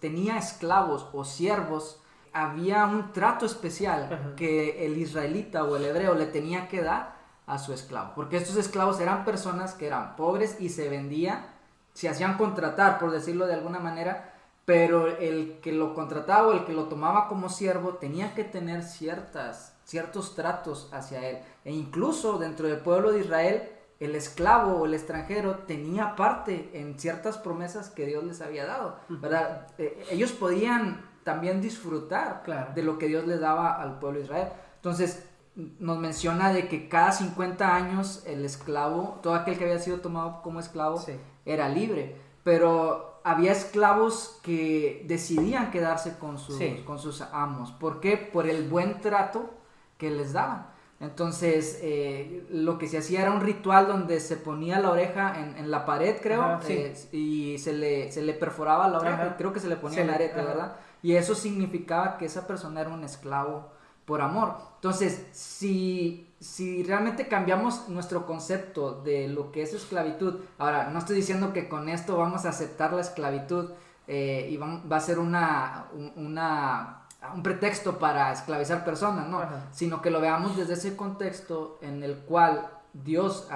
tenía 0.00 0.38
esclavos 0.38 1.08
o 1.12 1.24
siervos, 1.24 2.00
había 2.32 2.84
un 2.86 3.12
trato 3.12 3.46
especial 3.46 4.34
que 4.36 4.86
el 4.86 4.98
israelita 4.98 5.64
o 5.64 5.76
el 5.76 5.84
hebreo 5.84 6.14
le 6.14 6.26
tenía 6.26 6.68
que 6.68 6.82
dar 6.82 7.16
a 7.46 7.58
su 7.58 7.72
esclavo. 7.72 8.12
Porque 8.14 8.36
estos 8.36 8.56
esclavos 8.56 9.00
eran 9.00 9.24
personas 9.24 9.74
que 9.74 9.86
eran 9.86 10.16
pobres 10.16 10.60
y 10.60 10.68
se 10.68 10.88
vendían, 10.88 11.46
se 11.94 12.08
hacían 12.08 12.36
contratar, 12.36 12.98
por 12.98 13.10
decirlo 13.10 13.46
de 13.46 13.54
alguna 13.54 13.78
manera, 13.78 14.34
pero 14.66 15.06
el 15.06 15.60
que 15.62 15.72
lo 15.72 15.94
contrataba 15.94 16.48
o 16.48 16.52
el 16.52 16.64
que 16.64 16.72
lo 16.72 16.84
tomaba 16.84 17.28
como 17.28 17.48
siervo 17.48 17.94
tenía 17.94 18.34
que 18.34 18.44
tener 18.44 18.82
ciertas, 18.82 19.74
ciertos 19.84 20.34
tratos 20.34 20.90
hacia 20.92 21.26
él. 21.26 21.38
E 21.64 21.72
incluso 21.72 22.38
dentro 22.38 22.68
del 22.68 22.80
pueblo 22.80 23.12
de 23.12 23.20
Israel 23.20 23.70
el 23.98 24.14
esclavo 24.14 24.76
o 24.76 24.86
el 24.86 24.94
extranjero 24.94 25.60
tenía 25.66 26.16
parte 26.16 26.70
en 26.74 26.98
ciertas 26.98 27.38
promesas 27.38 27.90
que 27.90 28.06
Dios 28.06 28.24
les 28.24 28.40
había 28.42 28.66
dado, 28.66 28.98
¿verdad? 29.08 29.68
Eh, 29.78 30.06
ellos 30.10 30.32
podían 30.32 31.04
también 31.24 31.60
disfrutar 31.60 32.42
de 32.74 32.82
lo 32.82 32.98
que 32.98 33.08
Dios 33.08 33.26
les 33.26 33.40
daba 33.40 33.80
al 33.80 33.98
pueblo 33.98 34.18
de 34.18 34.26
Israel. 34.26 34.48
Entonces, 34.76 35.26
nos 35.56 35.98
menciona 35.98 36.52
de 36.52 36.68
que 36.68 36.88
cada 36.88 37.12
50 37.12 37.74
años 37.74 38.22
el 38.26 38.44
esclavo, 38.44 39.18
todo 39.22 39.34
aquel 39.34 39.56
que 39.56 39.64
había 39.64 39.78
sido 39.78 40.00
tomado 40.00 40.42
como 40.42 40.60
esclavo, 40.60 41.02
era 41.44 41.68
libre, 41.68 42.16
pero 42.44 43.20
había 43.24 43.52
esclavos 43.52 44.38
que 44.42 45.04
decidían 45.08 45.70
quedarse 45.70 46.18
con 46.18 46.38
sus, 46.38 46.60
con 46.84 46.98
sus 46.98 47.22
amos. 47.22 47.72
¿Por 47.72 48.00
qué? 48.00 48.16
Por 48.18 48.46
el 48.46 48.68
buen 48.68 49.00
trato 49.00 49.50
que 49.98 50.10
les 50.10 50.34
daban. 50.34 50.68
Entonces, 50.98 51.78
eh, 51.82 52.46
lo 52.50 52.78
que 52.78 52.88
se 52.88 52.98
hacía 52.98 53.20
era 53.20 53.30
un 53.30 53.42
ritual 53.42 53.86
donde 53.86 54.18
se 54.18 54.36
ponía 54.36 54.80
la 54.80 54.90
oreja 54.90 55.34
en, 55.38 55.70
la 55.70 55.84
pared, 55.84 56.16
creo, 56.22 56.58
eh, 56.68 56.94
y 57.12 57.58
se 57.58 57.74
le, 57.74 58.10
se 58.10 58.22
le 58.22 58.32
perforaba 58.32 58.88
la 58.88 58.98
oreja, 58.98 59.36
creo 59.36 59.52
que 59.52 59.60
se 59.60 59.68
le 59.68 59.76
ponía 59.76 60.02
el 60.02 60.10
arete, 60.10 60.36
¿verdad? 60.36 60.76
Y 61.02 61.12
eso 61.14 61.34
significaba 61.34 62.16
que 62.16 62.24
esa 62.24 62.46
persona 62.46 62.80
era 62.80 62.90
un 62.90 63.04
esclavo 63.04 63.68
por 64.06 64.22
amor. 64.22 64.54
Entonces, 64.76 65.26
si, 65.32 66.32
si 66.40 66.82
realmente 66.82 67.28
cambiamos 67.28 67.88
nuestro 67.88 68.24
concepto 68.24 69.02
de 69.02 69.28
lo 69.28 69.52
que 69.52 69.62
es 69.62 69.74
esclavitud, 69.74 70.40
ahora, 70.56 70.88
no 70.90 70.98
estoy 70.98 71.16
diciendo 71.16 71.52
que 71.52 71.68
con 71.68 71.90
esto 71.90 72.16
vamos 72.16 72.46
a 72.46 72.50
aceptar 72.50 72.94
la 72.94 73.02
esclavitud 73.02 73.72
eh, 74.06 74.48
y 74.50 74.56
va, 74.56 74.80
va, 74.90 74.96
a 74.96 75.00
ser 75.00 75.18
una, 75.18 75.88
una 76.14 77.05
un 77.34 77.42
pretexto 77.42 77.98
para 77.98 78.32
esclavizar 78.32 78.84
personas, 78.84 79.28
¿no? 79.28 79.42
Sino 79.72 80.02
que 80.02 80.10
lo 80.10 80.20
veamos 80.20 80.56
desde 80.56 80.74
ese 80.74 80.96
contexto 80.96 81.78
en 81.82 82.02
el 82.02 82.18
cual 82.18 82.70
Dios 82.92 83.48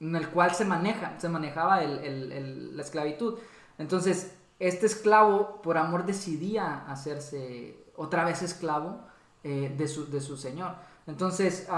en 0.00 0.16
el 0.16 0.28
cual 0.28 0.54
se 0.54 0.64
maneja, 0.64 1.18
se 1.18 1.28
manejaba 1.28 1.80
la 1.82 2.82
esclavitud. 2.82 3.38
Entonces, 3.78 4.34
este 4.58 4.86
esclavo, 4.86 5.62
por 5.62 5.78
amor, 5.78 6.04
decidía 6.04 6.84
hacerse 6.88 7.84
otra 7.96 8.24
vez 8.24 8.42
esclavo 8.42 9.00
eh, 9.42 9.74
de, 9.76 9.88
su, 9.88 10.10
de, 10.10 10.20
su, 10.20 10.36
señor. 10.36 10.74
Entonces, 11.06 11.68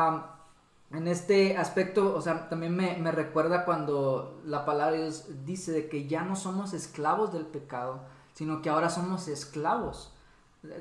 en 0.91 1.09
este 1.09 1.57
aspecto, 1.57 2.15
o 2.15 2.21
sea, 2.21 2.49
también 2.49 2.75
me, 2.75 2.97
me, 2.97 3.13
recuerda 3.13 3.65
cuando 3.65 4.41
la 4.45 4.65
palabra 4.65 4.97
de 4.97 5.03
Dios 5.03 5.25
dice 5.45 5.73
de 5.73 5.89
que 5.89 6.07
ya 6.07 6.23
no 6.23 6.37
somos 6.37 6.73
esclavos 6.73 7.33
del 7.33 7.47
pecado, 7.47 8.01
sino 8.35 8.61
que 8.63 8.71
ahora 8.71 8.91
somos 8.91 9.29
esclavos, 9.29 10.13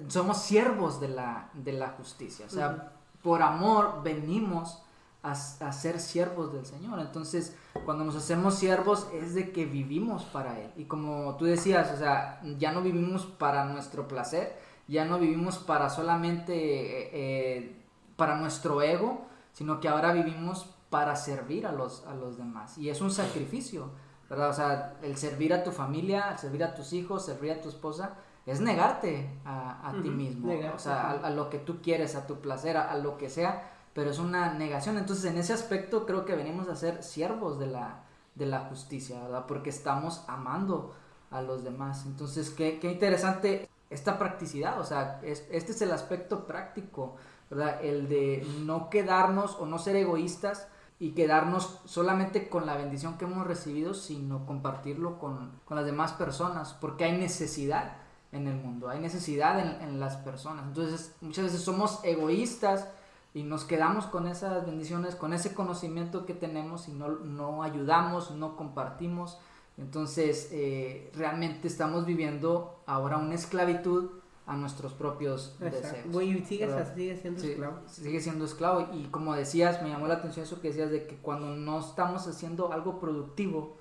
somos 0.08 0.38
siervos 0.38 1.00
de 1.00 1.10
la, 1.10 1.50
de 1.54 1.74
la 1.74 1.90
justicia. 1.90 2.46
O 2.46 2.50
sea, 2.50 2.94
por 3.22 3.42
amor 3.42 4.02
venimos 4.04 4.82
a, 5.24 5.32
a, 5.32 5.72
ser 5.72 6.00
siervos 6.00 6.54
del 6.54 6.66
Señor. 6.66 7.00
Entonces, 7.00 7.56
cuando 7.86 8.04
nos 8.04 8.16
hacemos 8.16 8.56
siervos 8.56 9.08
es 9.14 9.34
de 9.34 9.52
que 9.52 9.66
vivimos 9.66 10.24
para 10.26 10.60
Él. 10.60 10.72
Y 10.78 10.86
como 10.86 11.36
tú 11.36 11.46
decías, 11.46 11.92
o 11.94 11.98
sea, 11.98 12.42
ya 12.58 12.72
no 12.72 12.82
vivimos 12.82 13.26
para 13.26 13.66
nuestro 13.66 14.08
placer, 14.08 14.58
ya 14.88 15.06
no 15.06 15.18
vivimos 15.18 15.58
para 15.58 15.90
solamente 15.90 16.54
eh, 16.54 17.10
eh, 17.14 17.82
para 18.16 18.36
nuestro 18.38 18.82
ego, 18.82 19.26
sino 19.54 19.80
que 19.80 19.88
ahora 19.88 20.12
vivimos 20.12 20.70
para 20.90 21.16
servir 21.16 21.66
a 21.66 21.72
los, 21.72 22.06
a 22.06 22.14
los 22.14 22.38
demás. 22.38 22.78
Y 22.78 22.90
es 22.90 23.02
un 23.02 23.12
sacrificio, 23.12 23.90
¿verdad? 24.30 24.50
O 24.50 24.54
sea, 24.54 24.98
el 25.02 25.18
servir 25.18 25.54
a 25.54 25.64
tu 25.64 25.72
familia, 25.72 26.38
servir 26.38 26.64
a 26.64 26.76
tus 26.76 26.94
hijos, 26.94 27.26
servir 27.26 27.52
a 27.52 27.62
tu 27.62 27.70
esposa, 27.70 28.18
es 28.46 28.62
negarte 28.62 29.28
a, 29.44 29.94
ti 30.04 30.10
mismo, 30.10 30.54
o 30.74 30.80
sea, 30.80 31.12
a, 31.12 31.30
lo 31.32 31.50
que 31.50 31.58
tú 31.58 31.82
quieres, 31.82 32.16
a 32.16 32.28
tu 32.28 32.42
placer, 32.42 32.78
a, 32.78 32.96
lo 32.98 33.18
que 33.18 33.30
sea, 33.30 33.72
pero 33.94 34.12
es 34.12 34.20
una 34.20 34.54
negación. 34.54 34.98
Entonces, 35.00 35.26
en 35.26 35.38
ese 35.40 35.54
aspecto 35.54 36.06
creo 36.06 36.26
que 36.26 36.36
venimos 36.36 36.68
a 36.68 36.76
ser 36.76 37.02
siervos 37.02 37.58
de 37.58 37.68
la, 37.68 38.04
de 38.36 38.46
la 38.46 38.60
justicia, 38.60 39.20
¿verdad? 39.24 39.46
Porque 39.48 39.72
estamos 39.72 40.24
amando 40.28 40.94
a 41.32 41.42
los 41.42 41.64
demás. 41.64 42.06
Entonces, 42.06 42.52
qué, 42.52 42.80
qué 42.80 42.92
interesante 42.92 43.68
esta 43.90 44.20
practicidad, 44.20 44.80
o 44.80 44.84
sea, 44.84 45.20
este 45.24 45.72
es 45.72 45.82
el 45.82 45.92
aspecto 45.92 46.46
práctico, 46.46 47.16
¿verdad? 47.50 47.84
El 47.84 48.08
de 48.10 48.46
no 48.60 48.92
quedarnos 48.92 49.56
o 49.60 49.66
no 49.66 49.80
ser 49.80 49.96
egoístas 49.96 50.68
y 51.00 51.12
quedarnos 51.12 51.82
solamente 51.86 52.48
con 52.48 52.68
la 52.68 52.78
bendición 52.78 53.18
que 53.18 53.26
hemos 53.26 53.48
recibido, 53.48 53.96
sino 53.96 54.46
compartirlo 54.46 55.18
con, 55.18 55.60
con 55.66 55.78
las 55.78 55.86
demás 55.86 56.14
personas, 56.14 56.74
porque 56.74 57.06
hay 57.06 57.18
necesidad 57.18 58.05
en 58.32 58.48
el 58.48 58.56
mundo, 58.56 58.90
hay 58.90 59.00
necesidad 59.00 59.60
en, 59.60 59.88
en, 59.88 60.00
las 60.00 60.18
personas. 60.18 60.66
Entonces, 60.66 61.16
muchas 61.22 61.46
veces 61.46 61.62
somos 61.62 62.00
egoístas 62.04 62.88
y 63.34 63.44
nos 63.44 63.66
quedamos 63.66 64.06
con 64.06 64.28
esas 64.28 64.66
bendiciones, 64.66 65.16
con 65.16 65.34
ese 65.34 65.54
conocimiento 65.54 66.26
que 66.26 66.34
tenemos 66.34 66.88
y 66.88 66.94
no, 66.94 67.10
no 67.10 67.64
ayudamos, 67.64 68.32
no 68.32 68.56
compartimos. 68.56 69.38
Entonces, 69.78 70.50
eh, 70.54 71.12
realmente 71.14 71.68
estamos 71.68 72.06
viviendo 72.06 72.80
ahora 72.86 73.18
una 73.18 73.36
esclavitud 73.36 74.10
a 74.46 74.56
nuestros 74.56 74.94
propios 74.94 75.58
deseos. 75.60 76.06
Y 76.24 76.94
sigue 76.96 77.18
siendo 77.18 77.42
esclavo. 77.42 77.78
Sigue 77.88 78.20
siendo 78.22 78.46
esclavo. 78.46 78.88
Y 78.94 79.06
como 79.06 79.36
decías, 79.36 79.82
me 79.82 79.90
llamó 79.90 80.08
la 80.08 80.16
atención 80.16 80.46
eso 80.46 80.62
que 80.62 80.70
decías 80.70 80.92
de 80.92 81.08
que 81.08 81.18
cuando 81.18 81.56
no 81.56 81.80
estamos 81.80 82.28
haciendo 82.28 82.72
algo 82.72 83.00
productivo, 83.00 83.76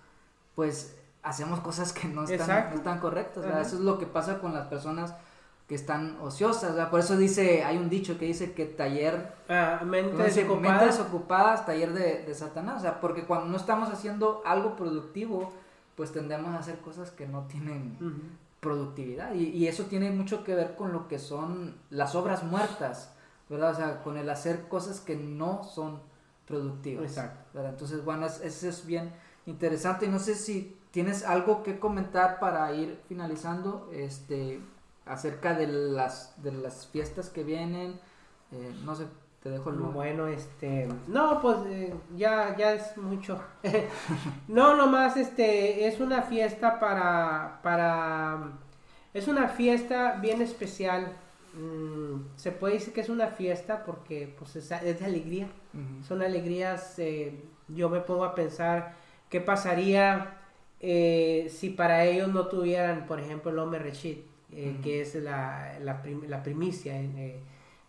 pues 0.54 0.98
hacemos 1.24 1.60
cosas 1.60 1.92
que 1.92 2.06
no 2.06 2.24
están, 2.24 2.70
no 2.70 2.76
están 2.76 3.00
correctas. 3.00 3.44
Eso 3.66 3.76
es 3.76 3.82
lo 3.82 3.98
que 3.98 4.06
pasa 4.06 4.38
con 4.38 4.54
las 4.54 4.68
personas 4.68 5.14
que 5.66 5.74
están 5.74 6.18
ociosas. 6.20 6.88
Por 6.88 7.00
eso 7.00 7.16
dice, 7.16 7.64
hay 7.64 7.78
un 7.78 7.88
dicho 7.88 8.18
que 8.18 8.26
dice 8.26 8.52
que 8.52 8.66
taller... 8.66 9.32
Ah, 9.48 9.80
mentes, 9.84 10.38
ocupadas. 11.00 11.66
taller 11.66 11.92
de, 11.94 12.24
de 12.24 12.34
Satanás. 12.34 12.78
O 12.78 12.80
sea, 12.82 13.00
porque 13.00 13.24
cuando 13.24 13.46
no 13.46 13.56
estamos 13.56 13.88
haciendo 13.88 14.42
algo 14.44 14.76
productivo, 14.76 15.52
pues 15.96 16.12
tendemos 16.12 16.50
a 16.50 16.58
hacer 16.58 16.78
cosas 16.78 17.10
que 17.10 17.26
no 17.26 17.46
tienen 17.46 17.96
productividad. 18.60 19.34
Y, 19.34 19.66
eso 19.66 19.84
tiene 19.84 20.10
mucho 20.10 20.44
que 20.44 20.54
ver 20.54 20.76
con 20.76 20.92
lo 20.92 21.08
que 21.08 21.18
son 21.18 21.74
las 21.88 22.14
obras 22.14 22.42
muertas, 22.44 23.14
¿verdad? 23.48 23.70
O 23.72 23.74
sea, 23.74 24.02
con 24.02 24.18
el 24.18 24.28
hacer 24.28 24.68
cosas 24.68 25.00
que 25.00 25.16
no 25.16 25.64
son 25.64 26.00
productivas. 26.46 27.04
Exacto. 27.04 27.60
Entonces, 27.62 28.04
bueno, 28.04 28.26
eso 28.26 28.68
es 28.68 28.86
bien 28.86 29.12
interesante. 29.46 30.04
Y 30.06 30.08
no 30.10 30.18
sé 30.18 30.34
si 30.34 30.76
tienes 30.94 31.24
algo 31.24 31.64
que 31.64 31.80
comentar 31.80 32.38
para 32.38 32.72
ir 32.72 33.00
finalizando, 33.08 33.90
este, 33.92 34.60
acerca 35.04 35.52
de 35.52 35.66
las, 35.66 36.40
de 36.40 36.52
las 36.52 36.86
fiestas 36.86 37.30
que 37.30 37.42
vienen. 37.42 37.98
Eh, 38.52 38.72
no 38.84 38.94
sé, 38.94 39.06
te 39.42 39.50
dejo 39.50 39.70
el 39.70 39.76
Bueno, 39.76 40.28
este, 40.28 40.86
no, 41.08 41.40
pues 41.42 41.56
eh, 41.66 41.92
ya, 42.14 42.56
ya 42.56 42.74
es 42.74 42.96
mucho. 42.96 43.42
no, 44.46 44.76
nomás, 44.76 45.16
este, 45.16 45.88
es 45.88 45.98
una 45.98 46.22
fiesta 46.22 46.78
para, 46.78 47.58
para, 47.64 48.52
es 49.12 49.26
una 49.26 49.48
fiesta 49.48 50.12
bien 50.22 50.42
especial. 50.42 51.12
Mm, 51.54 52.36
se 52.36 52.52
puede 52.52 52.74
decir 52.74 52.94
que 52.94 53.00
es 53.00 53.08
una 53.08 53.26
fiesta 53.26 53.84
porque, 53.84 54.32
pues, 54.38 54.54
es, 54.54 54.68
de 54.68 55.04
alegría. 55.04 55.48
Son 56.06 56.22
alegrías, 56.22 57.00
eh, 57.00 57.42
yo 57.66 57.88
me 57.88 57.98
pongo 57.98 58.24
a 58.24 58.36
pensar 58.36 58.94
qué 59.28 59.40
pasaría 59.40 60.38
eh, 60.86 61.48
si 61.50 61.70
para 61.70 62.04
ellos 62.04 62.28
no 62.28 62.46
tuvieran, 62.48 63.06
por 63.06 63.18
ejemplo, 63.18 63.50
el 63.50 63.58
Homer 63.58 63.82
Reshit, 63.82 64.24
que 64.82 65.00
es 65.00 65.14
la, 65.16 65.78
la, 65.80 66.00
la 66.28 66.42
primicia 66.44 66.96
en 66.96 67.42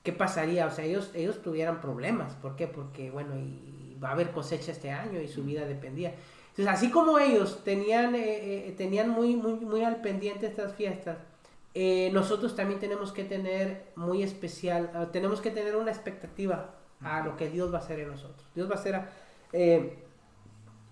¿qué 0.05 0.13
pasaría? 0.13 0.67
O 0.67 0.71
sea, 0.71 0.85
ellos, 0.85 1.11
ellos 1.13 1.41
tuvieran 1.41 1.81
problemas. 1.81 2.33
¿Por 2.35 2.55
qué? 2.55 2.67
Porque, 2.67 3.11
bueno, 3.11 3.35
y 3.35 3.97
va 4.01 4.09
a 4.09 4.11
haber 4.11 4.31
cosecha 4.31 4.71
este 4.71 4.91
año 4.91 5.19
y 5.19 5.27
su 5.27 5.43
vida 5.43 5.65
dependía. 5.65 6.13
Entonces, 6.51 6.73
así 6.73 6.89
como 6.91 7.19
ellos 7.19 7.63
tenían, 7.65 8.15
eh, 8.15 8.67
eh, 8.69 8.75
tenían 8.77 9.09
muy, 9.09 9.35
muy, 9.35 9.55
muy 9.55 9.83
al 9.83 9.97
pendiente 9.97 10.45
estas 10.45 10.73
fiestas, 10.73 11.17
eh, 11.73 12.09
nosotros 12.13 12.55
también 12.55 12.79
tenemos 12.79 13.11
que 13.11 13.25
tener 13.25 13.87
muy 13.95 14.23
especial, 14.23 14.91
ah, 14.93 15.07
tenemos 15.11 15.41
que 15.41 15.51
tener 15.51 15.75
una 15.75 15.91
expectativa 15.91 16.75
a 17.01 17.25
lo 17.25 17.35
que 17.35 17.49
Dios 17.49 17.73
va 17.73 17.79
a 17.79 17.81
hacer 17.81 17.99
en 17.99 18.11
nosotros. 18.11 18.47
Dios 18.53 18.69
va 18.69 18.75
a 18.75 18.77
hacer, 18.77 18.95
a, 18.95 19.05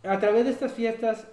a 0.03 0.19
través 0.19 0.43
de 0.43 0.51
estas 0.51 0.73
fiestas, 0.73 1.27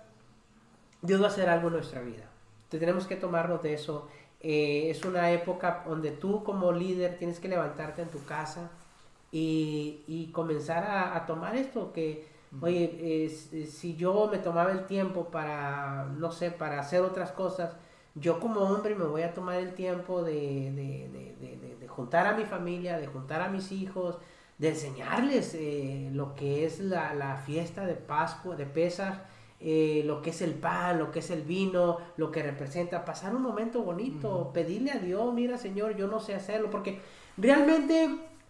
Dios 1.02 1.20
va 1.20 1.26
a 1.26 1.28
hacer 1.28 1.48
algo 1.48 1.68
en 1.68 1.74
nuestra 1.74 2.00
vida. 2.00 2.28
Entonces, 2.64 2.80
tenemos 2.80 3.06
que 3.06 3.16
tomarnos 3.16 3.62
de 3.62 3.74
eso 3.74 4.08
eh, 4.42 4.88
es 4.90 5.04
una 5.04 5.30
época 5.32 5.84
donde 5.86 6.12
tú 6.12 6.42
como 6.42 6.72
líder 6.72 7.18
tienes 7.18 7.38
que 7.40 7.48
levantarte 7.48 8.00
en 8.00 8.08
tu 8.08 8.24
casa 8.24 8.70
y, 9.30 10.30
comenzar 10.32 10.84
a, 10.84 11.26
tomar 11.26 11.56
esto 11.56 11.92
que, 11.92 12.26
oye, 12.60 13.28
si 13.70 13.96
yo 13.96 14.28
me 14.30 14.38
tomaba 14.38 14.72
el 14.72 14.86
tiempo 14.86 15.26
para, 15.26 16.06
no 16.16 16.32
sé, 16.32 16.50
para 16.50 16.80
hacer 16.80 17.02
otras 17.02 17.32
cosas, 17.32 17.76
yo 18.14 18.40
como 18.40 18.60
hombre 18.60 18.94
me 18.94 19.04
voy 19.04 19.22
a 19.22 19.34
tomar 19.34 19.56
el 19.56 19.74
tiempo 19.74 20.22
de, 20.22 21.86
juntar 21.88 22.26
a 22.26 22.36
mi 22.36 22.44
familia, 22.44 22.98
de 22.98 23.06
juntar 23.06 23.42
a 23.42 23.48
mis 23.48 23.70
hijos, 23.72 24.18
de 24.58 24.70
enseñarles 24.70 25.54
eh, 25.54 26.10
lo 26.12 26.34
que 26.34 26.64
es 26.64 26.80
la, 26.80 27.14
la, 27.14 27.36
fiesta 27.36 27.86
de 27.86 27.94
Pascua, 27.94 28.56
de 28.56 28.66
Pesach, 28.66 29.14
eh, 29.62 30.02
lo 30.06 30.22
que 30.22 30.30
es 30.30 30.40
el 30.40 30.54
pan, 30.54 30.98
lo 30.98 31.10
que 31.10 31.18
es 31.18 31.30
el 31.30 31.42
vino, 31.42 31.98
lo 32.16 32.30
que 32.30 32.42
representa, 32.42 33.04
pasar 33.04 33.34
un 33.34 33.42
momento 33.42 33.82
bonito, 33.82 34.50
pedirle 34.54 34.90
a 34.92 34.98
Dios, 34.98 35.34
mira 35.34 35.58
Señor, 35.58 35.96
yo 35.96 36.06
no 36.06 36.18
sé 36.18 36.34
hacerlo, 36.34 36.70
porque 36.70 36.98
realmente 37.36 38.08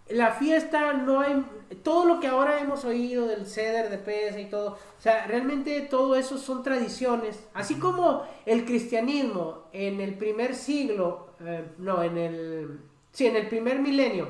la 0.09 0.33
fiesta 0.33 0.93
no 0.93 1.21
hay, 1.21 1.45
todo 1.83 2.05
lo 2.05 2.21
que 2.21 2.29
ahora 2.29 2.61
hemos 2.61 2.85
oído 2.85 3.26
del 3.26 3.47
ceder 3.47 3.90
de 3.90 3.99
pesa 3.99 4.40
y 4.40 4.47
todo, 4.47 4.73
o 4.73 5.00
sea, 5.00 5.26
realmente 5.26 5.81
todo 5.83 6.14
eso 6.14 6.38
son 6.38 6.62
tradiciones, 6.62 7.49
así 7.55 7.76
como 7.76 8.25
el 8.47 8.64
cristianismo 8.64 9.64
en 9.73 10.00
el 10.00 10.14
primer 10.14 10.55
siglo, 10.55 11.31
eh, 11.45 11.64
no, 11.79 12.05
en 12.05 12.19
el, 12.19 12.81
sí, 13.11 13.26
en 13.26 13.35
el 13.35 13.49
primer 13.49 13.81
milenio, 13.81 14.29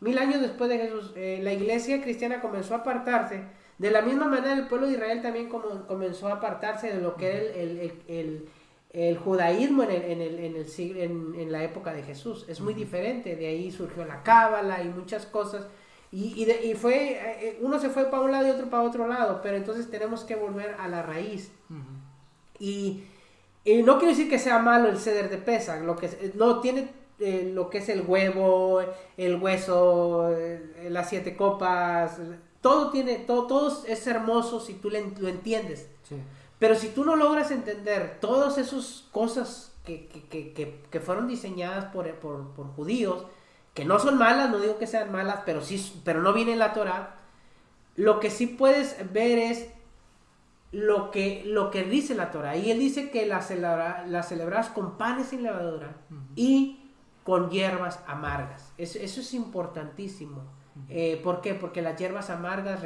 mil 0.00 0.16
años 0.16 0.40
después 0.40 0.70
de 0.70 0.78
Jesús, 0.78 1.12
eh, 1.14 1.40
la 1.42 1.52
iglesia 1.52 2.02
cristiana 2.02 2.40
comenzó 2.40 2.74
a 2.74 2.78
apartarse, 2.78 3.42
de 3.82 3.90
la 3.90 4.00
misma 4.00 4.26
manera 4.26 4.52
el 4.52 4.68
pueblo 4.68 4.86
de 4.86 4.92
Israel 4.92 5.20
también 5.22 5.48
como, 5.48 5.88
comenzó 5.88 6.28
a 6.28 6.34
apartarse 6.34 6.94
de 6.94 7.00
lo 7.00 7.16
que 7.16 7.26
era 7.26 8.46
el, 8.94 9.18
judaísmo 9.18 9.82
en, 9.82 9.90
el, 9.90 10.38
en, 10.38 10.56
el, 10.56 11.34
en, 11.36 11.50
la 11.50 11.64
época 11.64 11.92
de 11.92 12.04
Jesús. 12.04 12.44
Es 12.48 12.60
muy 12.60 12.74
diferente, 12.74 13.34
de 13.34 13.48
ahí 13.48 13.72
surgió 13.72 14.04
la 14.04 14.22
cábala 14.22 14.84
y 14.84 14.88
muchas 14.88 15.26
cosas. 15.26 15.66
Y, 16.12 16.44
y, 16.44 16.74
fue, 16.74 17.18
eh, 17.40 17.58
uno 17.60 17.80
se 17.80 17.90
fue 17.90 18.04
para 18.04 18.22
un 18.22 18.30
lado 18.30 18.46
y 18.46 18.50
otro 18.50 18.70
para 18.70 18.84
otro 18.84 19.08
lado, 19.08 19.40
pero 19.42 19.56
entonces 19.56 19.90
tenemos 19.90 20.22
que 20.22 20.36
volver 20.36 20.76
a 20.78 20.86
la 20.86 21.02
raíz. 21.02 21.50
y, 22.60 23.02
no 23.84 23.98
quiero 23.98 24.14
decir 24.14 24.30
que 24.30 24.38
sea 24.38 24.60
malo 24.60 24.90
el 24.90 24.98
ceder 24.98 25.28
de 25.28 25.38
pesa, 25.38 25.80
lo 25.80 25.96
que 25.96 26.08
no 26.34 26.60
tiene 26.60 26.88
eh, 27.18 27.50
lo 27.52 27.68
que 27.68 27.78
es 27.78 27.88
el 27.88 28.02
huevo, 28.02 28.80
el 29.16 29.36
hueso, 29.36 30.36
eh, 30.36 30.88
las 30.88 31.08
siete 31.08 31.36
copas, 31.36 32.20
todo 32.62 32.90
tiene, 32.90 33.16
todo, 33.16 33.46
todo 33.46 33.84
es 33.86 34.06
hermoso 34.06 34.60
si 34.60 34.74
tú 34.74 34.88
lo 34.90 35.28
entiendes. 35.28 35.88
Pero 36.58 36.76
si 36.76 36.88
tú 36.88 37.04
no 37.04 37.16
logras 37.16 37.50
entender 37.50 38.18
todas 38.20 38.56
esas 38.56 39.04
cosas 39.10 39.72
que, 39.84 40.06
que, 40.08 41.00
fueron 41.00 41.26
diseñadas 41.26 41.86
por, 41.86 42.08
por, 42.14 42.66
judíos, 42.76 43.26
que 43.74 43.84
no 43.84 43.98
son 43.98 44.16
malas, 44.16 44.50
no 44.50 44.60
digo 44.60 44.78
que 44.78 44.86
sean 44.86 45.10
malas, 45.10 45.40
pero 45.44 45.60
sí, 45.60 46.00
pero 46.04 46.22
no 46.22 46.32
viene 46.32 46.52
en 46.52 46.60
la 46.60 46.72
Torah, 46.72 47.16
lo 47.96 48.20
que 48.20 48.30
sí 48.30 48.46
puedes 48.46 49.12
ver 49.12 49.38
es 49.38 49.68
lo 50.70 51.10
que, 51.10 51.42
lo 51.44 51.70
que 51.70 51.84
dice 51.84 52.14
la 52.14 52.30
Torah. 52.30 52.56
Y 52.56 52.70
él 52.70 52.78
dice 52.78 53.10
que 53.10 53.26
la, 53.26 53.42
celebra, 53.42 54.06
la 54.06 54.22
celebras 54.22 54.68
con 54.68 54.96
panes 54.96 55.28
sin 55.28 55.42
levadura 55.42 55.96
y 56.36 56.90
con 57.24 57.50
hierbas 57.50 58.00
amargas. 58.06 58.72
Eso, 58.78 58.98
es 58.98 59.34
importantísimo. 59.34 60.42
Eh, 60.88 61.20
¿Por 61.22 61.40
qué? 61.40 61.54
Porque 61.54 61.82
las 61.82 61.96
hierbas 61.96 62.30
amargas 62.30 62.80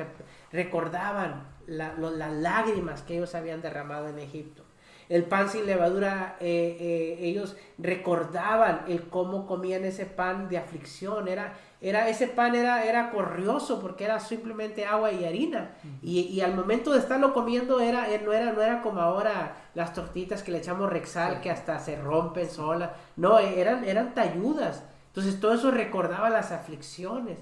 recordaban 0.52 1.46
las 1.66 2.32
lágrimas 2.32 3.02
que 3.02 3.16
ellos 3.16 3.34
habían 3.34 3.62
derramado 3.62 4.08
en 4.08 4.18
Egipto. 4.18 4.64
El 5.08 5.24
pan 5.24 5.48
sin 5.48 5.66
levadura, 5.66 6.36
eh, 6.40 6.76
eh, 6.80 7.18
ellos 7.20 7.56
recordaban 7.78 8.82
el 8.88 9.08
cómo 9.08 9.46
comían 9.46 9.84
ese 9.84 10.04
pan 10.04 10.48
de 10.48 10.58
aflicción. 10.58 11.28
Era, 11.28 11.54
era, 11.80 12.08
ese 12.08 12.26
pan 12.26 12.56
era, 12.56 12.84
era 12.84 13.10
corrioso 13.10 13.80
porque 13.80 14.04
era 14.04 14.18
simplemente 14.18 14.84
agua 14.84 15.12
y 15.12 15.24
harina. 15.24 15.76
y, 16.02 16.40
al 16.40 16.56
momento 16.56 16.92
de 16.92 16.98
estarlo 16.98 17.32
comiendo 17.34 17.80
era, 17.80 18.08
no, 18.24 18.32
era, 18.32 18.52
no 18.52 18.60
era 18.60 18.82
como 18.82 19.00
ahora 19.00 19.54
las 19.74 19.94
tortitas 19.94 20.42
que 20.42 20.50
le 20.50 20.58
echamos 20.58 20.90
rexal 20.90 21.40
que 21.40 21.50
hasta 21.50 21.78
se 21.78 21.96
rompen 22.00 22.50
solas. 22.50 22.90
No, 23.14 23.38
eran, 23.38 23.84
eran 23.84 24.12
talludas. 24.12 24.82
Entonces 25.08 25.38
todo 25.38 25.54
eso 25.54 25.70
recordaba 25.70 26.30
las 26.30 26.50
aflicciones. 26.50 27.38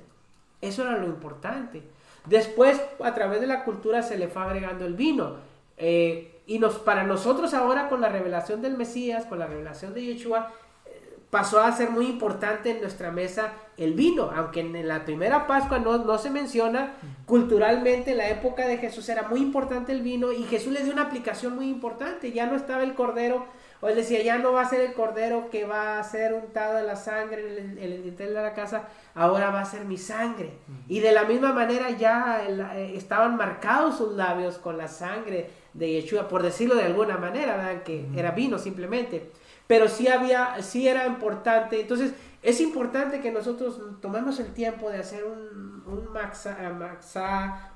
Eso 0.69 0.83
era 0.83 0.99
lo 0.99 1.07
importante. 1.07 1.83
Después, 2.27 2.81
a 3.03 3.15
través 3.15 3.41
de 3.41 3.47
la 3.47 3.65
cultura 3.65 4.03
se 4.03 4.17
le 4.17 4.29
fue 4.29 4.43
agregando 4.43 4.87
el 4.87 4.95
vino. 4.95 5.37
Eh, 5.77 6.41
y 6.47 6.59
nos, 6.59 6.79
para 6.79 7.05
nosotros 7.05 7.55
ahora 7.55 7.89
con 7.89 8.01
la 8.01 8.09
revelación 8.09 8.63
del 8.63 8.77
Mesías, 8.77 9.25
con 9.27 9.39
la 9.39 9.47
revelación 9.47 9.95
de 9.95 10.05
Yeshua, 10.05 10.53
eh, 10.87 11.19
pasó 11.31 11.61
a 11.61 11.73
ser 11.73 11.91
muy 11.91 12.07
importante 12.07 12.71
en 12.71 12.81
nuestra 12.81 13.11
mesa 13.11 13.53
el 13.77 13.95
vino, 13.95 14.31
aunque 14.35 14.61
en 14.61 14.87
la 14.87 15.05
primera 15.05 15.47
Pascua 15.47 15.79
no, 15.79 15.99
no 15.99 16.19
se 16.19 16.31
menciona, 16.31 16.95
culturalmente 17.27 18.13
en 18.13 18.19
la 18.19 18.29
época 18.29 18.69
de 18.69 18.79
Jesús 18.79 19.09
era 19.09 19.23
muy 19.29 19.41
importante 19.41 19.93
el 19.93 20.03
vino 20.03 20.33
y 20.33 20.45
Jesús 20.45 20.73
le 20.73 20.85
dio 20.85 20.93
una 20.93 21.03
aplicación 21.03 21.57
muy 21.57 21.69
importante, 21.69 22.31
ya 22.31 22.47
no 22.47 22.57
estaba 22.57 22.85
el 22.85 22.95
cordero 22.95 23.47
o 23.85 23.89
él 23.91 23.97
decía, 23.97 24.23
ya 24.23 24.39
no 24.39 24.55
va 24.55 24.63
a 24.63 24.69
ser 24.71 24.81
el 24.81 24.95
cordero 24.95 25.51
que 25.51 25.67
va 25.67 25.99
a 25.99 26.05
ser 26.05 26.33
untado 26.33 26.77
de 26.77 26.85
la 26.85 26.97
sangre 26.97 27.59
en 27.59 27.79
el, 27.79 28.03
dintel 28.03 28.29
de 28.29 28.41
la 28.41 28.55
casa, 28.55 28.89
ahora 29.15 29.51
va 29.51 29.61
a 29.61 29.67
ser 29.67 29.85
mi 29.85 29.99
sangre. 29.99 30.55
Y 30.89 31.01
de 31.01 31.13
la 31.13 31.25
misma 31.25 31.53
manera 31.53 31.91
ya 31.91 32.47
eh, 32.49 32.97
estaban 32.97 33.37
marcados 33.37 33.99
sus 33.99 34.15
labios 34.15 34.57
con 34.57 34.79
la 34.79 34.89
sangre 34.89 35.51
de 35.75 36.01
Yeshua, 36.01 36.29
por 36.29 36.43
decirlo 36.43 36.77
de 36.77 36.85
alguna 36.85 37.19
manera, 37.19 37.59
¿verdad? 37.59 37.83
que 37.83 38.07
era 38.17 38.31
vino 38.31 38.59
simplemente. 38.59 39.31
Pero 39.67 39.87
sí 39.89 40.09
había, 40.09 40.63
sí 40.63 40.89
era 40.89 41.07
importante. 41.07 41.83
Entonces, 41.83 42.15
es 42.43 42.63
importante 42.63 43.21
que 43.21 43.33
nosotros 43.33 43.79
tomemos 44.01 44.41
el 44.41 44.55
tiempo 44.55 44.89
de 44.89 45.01
hacer 45.01 45.25
un, 45.25 45.83
un 45.87 46.09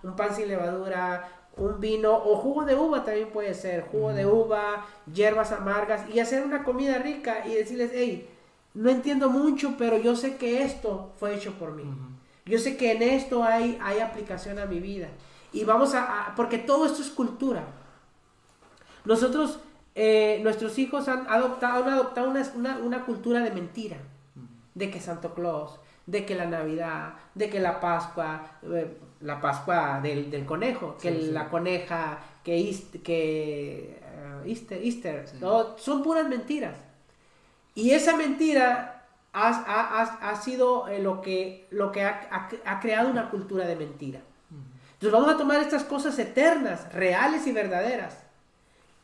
un 0.02 0.16
pan 0.16 0.34
sin 0.34 0.48
levadura, 0.48 1.37
un 1.58 1.80
vino 1.80 2.14
o 2.14 2.36
jugo 2.36 2.64
de 2.64 2.74
uva 2.74 3.04
también 3.04 3.30
puede 3.30 3.54
ser, 3.54 3.86
jugo 3.90 4.12
de 4.12 4.26
uva, 4.26 4.86
hierbas 5.12 5.52
amargas 5.52 6.08
y 6.12 6.20
hacer 6.20 6.44
una 6.44 6.64
comida 6.64 6.98
rica 6.98 7.46
y 7.46 7.54
decirles, 7.54 7.90
hey, 7.94 8.28
no 8.74 8.90
entiendo 8.90 9.28
mucho, 9.30 9.74
pero 9.76 9.98
yo 9.98 10.14
sé 10.14 10.36
que 10.36 10.62
esto 10.62 11.12
fue 11.18 11.34
hecho 11.34 11.52
por 11.54 11.72
mí. 11.72 11.84
Yo 12.44 12.58
sé 12.58 12.76
que 12.76 12.92
en 12.92 13.02
esto 13.02 13.44
hay, 13.44 13.78
hay 13.82 14.00
aplicación 14.00 14.58
a 14.58 14.66
mi 14.66 14.80
vida. 14.80 15.08
Y 15.52 15.64
vamos 15.64 15.94
a, 15.94 16.32
porque 16.36 16.58
todo 16.58 16.86
esto 16.86 17.02
es 17.02 17.10
cultura. 17.10 17.64
Nosotros, 19.04 19.58
eh, 19.94 20.40
nuestros 20.42 20.78
hijos 20.78 21.08
han 21.08 21.26
adoptado, 21.28 21.84
han 21.84 21.90
adoptado 21.90 22.30
una, 22.30 22.78
una 22.78 23.04
cultura 23.04 23.40
de 23.40 23.50
mentira, 23.50 23.96
de 24.74 24.90
que 24.90 25.00
Santo 25.00 25.34
Claus, 25.34 25.80
de 26.06 26.24
que 26.24 26.34
la 26.34 26.46
Navidad, 26.46 27.14
de 27.34 27.50
que 27.50 27.60
la 27.60 27.80
Pascua, 27.80 28.58
eh, 28.62 28.96
la 29.20 29.40
Pascua 29.40 30.00
del, 30.02 30.44
conejo, 30.46 30.96
que 31.00 31.10
la 31.10 31.48
coneja, 31.48 32.18
que, 32.44 32.76
que 33.02 34.00
uh, 34.42 34.48
Easter, 34.48 34.82
Easter 34.82 35.24
son 35.76 36.02
puras 36.02 36.28
mentiras. 36.28 36.76
Y 37.74 37.90
esa 37.90 38.16
mentira 38.16 39.06
ha, 39.32 40.40
sido 40.42 40.88
eh, 40.88 41.00
lo 41.00 41.20
que, 41.20 41.66
lo 41.70 41.92
que 41.92 42.02
ha, 42.02 42.80
creado 42.80 43.10
una 43.10 43.30
cultura 43.30 43.66
de 43.66 43.76
mentira. 43.76 44.20
Entonces 44.94 45.12
vamos 45.12 45.32
a 45.32 45.38
tomar 45.38 45.60
estas 45.60 45.84
cosas 45.84 46.18
eternas, 46.18 46.92
reales 46.92 47.46
y 47.46 47.52
verdaderas 47.52 48.27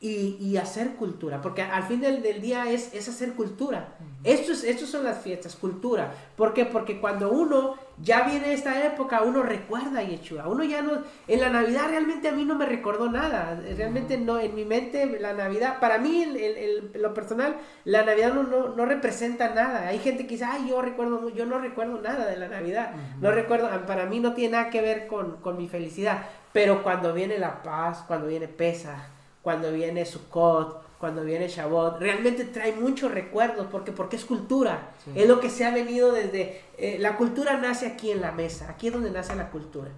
y, 0.01 0.57
hacer 0.59 0.97
cultura, 0.97 1.41
porque 1.41 1.63
al 1.63 1.83
fin 1.85 2.01
del, 2.01 2.21
día 2.43 2.71
es, 2.71 2.93
es, 2.93 3.09
hacer 3.09 3.33
cultura. 3.33 3.97
Estos, 4.23 4.63
estos 4.63 4.91
son 4.91 5.03
las 5.03 5.23
fiestas, 5.23 5.57
cultura. 5.57 6.13
¿Por 6.37 6.53
qué? 6.53 6.67
Porque 6.67 7.01
cuando 7.01 7.31
uno 7.31 7.77
ya 8.03 8.25
viene 8.25 8.53
esta 8.53 8.85
época, 8.85 9.23
uno 9.23 9.43
recuerda 9.43 10.01
a 10.01 10.03
Yeshua. 10.03 10.47
Uno 10.47 10.63
ya 10.63 10.83
no, 10.83 11.03
en 11.27 11.41
la 11.41 11.49
Navidad 11.49 11.89
realmente 11.89 12.29
a 12.29 12.33
mí 12.33 12.45
no 12.45 12.55
me 12.55 12.67
recordó 12.67 13.11
nada. 13.11 13.59
Realmente 13.77 14.19
no, 14.19 14.39
en 14.39 14.55
mi 14.55 14.67
mente 14.67 15.07
la 15.21 15.33
Navidad, 15.33 15.81
para 15.81 15.97
mí, 15.97 16.23
el, 16.23 16.91
lo 16.95 17.15
personal, 17.15 17.57
la 17.85 18.05
Navidad 18.05 18.35
no, 18.35 18.43
no, 18.43 18.85
representa 18.85 19.55
nada. 19.55 19.89
Hay 19.89 20.01
gente 20.01 20.27
que 20.27 20.35
dice, 20.35 20.45
ay, 20.45 20.69
yo 20.69 20.83
recuerdo, 20.83 21.31
yo 21.31 21.47
no 21.47 21.59
recuerdo 21.61 22.03
nada 22.03 22.27
de 22.27 22.37
la 22.37 22.49
Navidad. 22.49 22.95
No 23.23 23.31
recuerdo, 23.31 23.71
para 23.87 24.05
mí 24.05 24.21
no 24.21 24.35
tiene 24.35 24.59
nada 24.59 24.69
que 24.69 24.83
ver 24.83 25.07
con, 25.07 25.39
con 25.39 25.57
mi 25.57 25.67
felicidad. 25.67 26.27
Pero 26.53 26.83
cuando 26.83 27.15
viene 27.15 27.39
la 27.39 27.63
paz, 27.63 28.05
cuando 28.07 28.27
viene 28.27 28.49
pesa 28.49 29.14
cuando 29.45 29.71
viene 29.71 30.07
Sukkot, 30.07 30.83
cuando 30.99 31.23
viene 31.23 31.49
Shabbat, 31.49 32.01
realmente 32.01 32.47
trae 32.47 32.73
muchos 32.73 33.13
recuerdos 33.13 33.67
porque, 33.71 33.93
porque 33.93 34.17
es 34.17 34.25
cultura, 34.25 34.93
es 35.15 35.29
lo 35.29 35.39
que 35.39 35.51
se 35.51 35.67
ha 35.67 35.71
venido 35.71 36.13
desde, 36.13 36.63
eh, 36.79 36.97
la 36.99 37.19
cultura 37.19 37.59
nace 37.59 37.87
aquí 37.87 38.11
en 38.11 38.23
la 38.23 38.33
mesa, 38.33 38.71
aquí 38.71 38.87
es 38.87 38.95
donde 38.95 39.11
nace 39.11 39.37
la 39.37 39.51
cultura. 39.51 39.91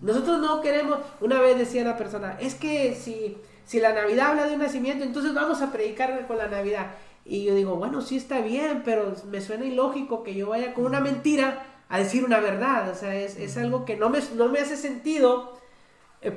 Nosotros 0.00 0.40
no 0.40 0.62
queremos, 0.62 1.00
una 1.20 1.38
vez 1.38 1.58
decía 1.58 1.82
una 1.82 1.98
persona, 1.98 2.38
es 2.40 2.54
que 2.54 2.94
si, 2.94 3.36
si 3.66 3.78
la 3.78 3.92
Navidad 3.92 4.28
habla 4.28 4.46
de 4.46 4.54
un 4.54 4.60
nacimiento, 4.60 5.04
entonces 5.04 5.34
vamos 5.34 5.60
a 5.60 5.70
predicar 5.70 6.26
con 6.26 6.38
la 6.38 6.48
Navidad. 6.48 6.92
Y 7.26 7.44
yo 7.44 7.54
digo, 7.54 7.76
bueno, 7.76 8.00
sí 8.00 8.16
está 8.16 8.40
bien, 8.40 8.82
pero 8.86 9.12
me 9.30 9.42
suena 9.42 9.66
ilógico 9.66 10.22
que 10.22 10.34
yo 10.34 10.48
vaya 10.48 10.72
con 10.72 10.86
una 10.86 11.00
mentira 11.00 11.66
a 11.90 11.98
decir 11.98 12.24
una 12.24 12.40
verdad. 12.40 12.88
O 12.88 12.94
sea, 12.94 13.14
es, 13.14 13.36
es 13.36 13.58
algo 13.58 13.84
que 13.84 13.96
no 13.96 14.08
me, 14.08 14.20
no 14.34 14.48
me 14.48 14.60
hace 14.60 14.78
sentido 14.78 15.58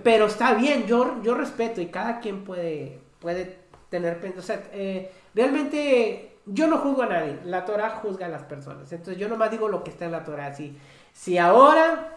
pero 0.04 0.28
está 0.28 0.54
bien, 0.54 0.86
yo, 0.86 1.22
yo 1.24 1.34
respeto 1.34 1.82
y 1.82 1.88
cada 1.88 2.20
quien 2.20 2.44
puede, 2.44 3.00
puede 3.20 3.60
tener... 3.90 4.20
O 4.38 4.42
sea, 4.42 4.64
eh, 4.72 5.12
realmente 5.34 6.38
yo 6.46 6.68
no 6.68 6.78
juzgo 6.78 7.04
a 7.04 7.08
nadie, 7.08 7.40
la 7.46 7.66
Torah 7.66 7.90
juzga 8.02 8.26
a 8.26 8.30
las 8.30 8.44
personas. 8.44 8.92
Entonces 8.92 9.18
yo 9.18 9.28
nomás 9.28 9.52
digo 9.52 9.68
lo 9.68 9.84
que 9.84 9.92
está 9.92 10.06
en 10.06 10.12
la 10.12 10.24
Torah. 10.24 10.54
Si, 10.54 10.78
si 11.14 11.38
ahora 11.38 12.16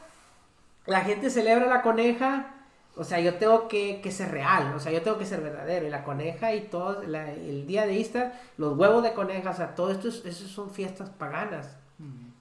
la 0.86 1.00
gente 1.00 1.30
celebra 1.30 1.66
la 1.66 1.82
coneja, 1.82 2.54
o 2.96 3.04
sea, 3.04 3.18
yo 3.20 3.34
tengo 3.34 3.66
que, 3.66 4.00
ser 4.10 4.30
real, 4.30 4.72
o 4.74 4.78
sea, 4.78 4.92
yo 4.92 5.02
tengo 5.02 5.18
que 5.18 5.26
ser 5.26 5.40
verdadero. 5.40 5.86
Y 5.86 5.90
la 5.90 6.04
coneja 6.04 6.54
y 6.54 6.68
todo, 6.68 7.02
el 7.02 7.66
día 7.66 7.86
de 7.86 7.98
Easter, 7.98 8.32
los 8.56 8.76
huevos 8.76 9.02
de 9.02 9.12
coneja, 9.12 9.50
o 9.50 9.54
sea, 9.54 9.74
todo 9.74 9.90
esto, 9.90 10.08
eso 10.08 10.48
son 10.48 10.70
fiestas 10.70 11.10
paganas. 11.10 11.76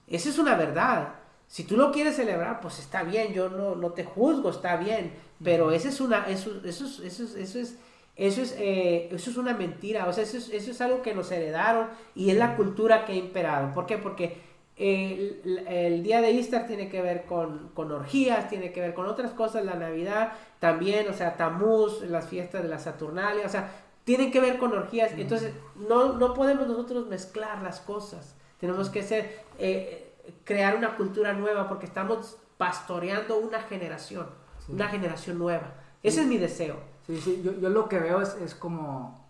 Esa 0.07 0.29
es 0.29 0.37
una 0.37 0.55
verdad. 0.55 1.09
Si 1.53 1.65
tú 1.65 1.77
lo 1.77 1.91
quieres 1.91 2.15
celebrar, 2.15 2.61
pues 2.61 2.79
está 2.79 3.03
bien, 3.03 3.31
yo 3.31 3.47
no, 3.47 3.75
no 3.75 3.91
te 3.91 4.03
juzgo, 4.03 4.49
está 4.49 4.75
bien, 4.75 5.13
pero 5.43 5.71
eso 5.71 5.87
es 5.87 6.01
una, 6.01 6.27
eso, 6.27 6.49
eso, 6.65 6.85
eso, 7.03 7.23
eso 7.37 7.59
es, 7.59 7.77
eso 8.15 8.41
es, 8.41 8.55
eh, 8.57 9.07
eso 9.11 9.29
es 9.29 9.37
una 9.37 9.53
mentira, 9.53 10.07
o 10.07 10.13
sea, 10.13 10.23
eso 10.23 10.37
es, 10.37 10.49
eso 10.49 10.71
es 10.71 10.81
algo 10.81 11.03
que 11.03 11.13
nos 11.13 11.31
heredaron 11.31 11.89
y 12.15 12.31
es 12.31 12.37
la 12.37 12.55
cultura 12.55 13.05
que 13.05 13.11
ha 13.11 13.15
imperado. 13.17 13.71
¿Por 13.71 13.85
qué? 13.85 13.99
Porque 13.99 14.35
el, 14.77 15.63
el, 15.67 16.01
día 16.01 16.21
de 16.21 16.31
Easter 16.31 16.65
tiene 16.65 16.89
que 16.89 17.03
ver 17.03 17.25
con, 17.25 17.69
con, 17.75 17.91
orgías, 17.91 18.49
tiene 18.49 18.71
que 18.71 18.81
ver 18.81 18.95
con 18.95 19.05
otras 19.05 19.29
cosas, 19.33 19.63
la 19.63 19.75
Navidad 19.75 20.33
también, 20.57 21.07
o 21.07 21.13
sea, 21.13 21.37
Tamuz, 21.37 22.01
las 22.01 22.29
fiestas 22.29 22.63
de 22.63 22.69
la 22.69 22.79
Saturnalia, 22.79 23.45
o 23.45 23.49
sea, 23.49 23.69
tienen 24.05 24.31
que 24.31 24.39
ver 24.39 24.57
con 24.57 24.73
orgías. 24.73 25.11
Entonces, 25.11 25.53
no, 25.75 26.13
no 26.13 26.33
podemos 26.33 26.67
nosotros 26.67 27.05
mezclar 27.05 27.61
las 27.61 27.79
cosas. 27.79 28.35
Tenemos 28.59 28.89
que 28.89 29.03
ser, 29.03 29.43
eh, 29.59 30.12
crear 30.43 30.75
una 30.75 30.95
cultura 30.95 31.33
nueva 31.33 31.67
porque 31.67 31.85
estamos 31.85 32.37
pastoreando 32.57 33.37
una 33.37 33.61
generación, 33.61 34.27
una 34.67 34.87
generación 34.87 35.37
nueva. 35.37 35.73
Ese 36.01 36.21
es 36.21 36.27
mi 36.27 36.37
deseo. 36.37 36.77
Sí, 37.07 37.19
sí, 37.19 37.41
yo, 37.43 37.53
yo 37.53 37.69
lo 37.69 37.89
que 37.89 37.99
veo 37.99 38.21
es, 38.21 38.35
es, 38.35 38.55
como, 38.55 39.25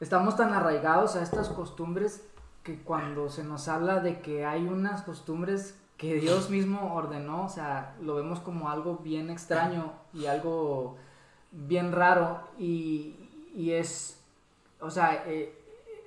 estamos 0.00 0.36
tan 0.36 0.52
arraigados 0.52 1.16
a 1.16 1.22
estas 1.22 1.48
costumbres 1.48 2.24
que 2.62 2.80
cuando 2.82 3.28
se 3.28 3.44
nos 3.44 3.68
habla 3.68 4.00
de 4.00 4.20
que 4.20 4.44
hay 4.44 4.66
unas 4.66 5.02
costumbres 5.02 5.78
que 5.96 6.16
Dios 6.16 6.50
mismo 6.50 6.94
ordenó, 6.94 7.44
o 7.44 7.48
sea, 7.48 7.94
lo 8.02 8.16
vemos 8.16 8.40
como 8.40 8.68
algo 8.68 8.96
bien 8.98 9.30
extraño 9.30 9.92
y 10.12 10.26
algo 10.26 10.96
bien 11.52 11.92
raro 11.92 12.40
y, 12.58 13.14
y 13.54 13.72
es, 13.72 14.20
o 14.80 14.90
sea, 14.90 15.24
eh, 15.26 15.54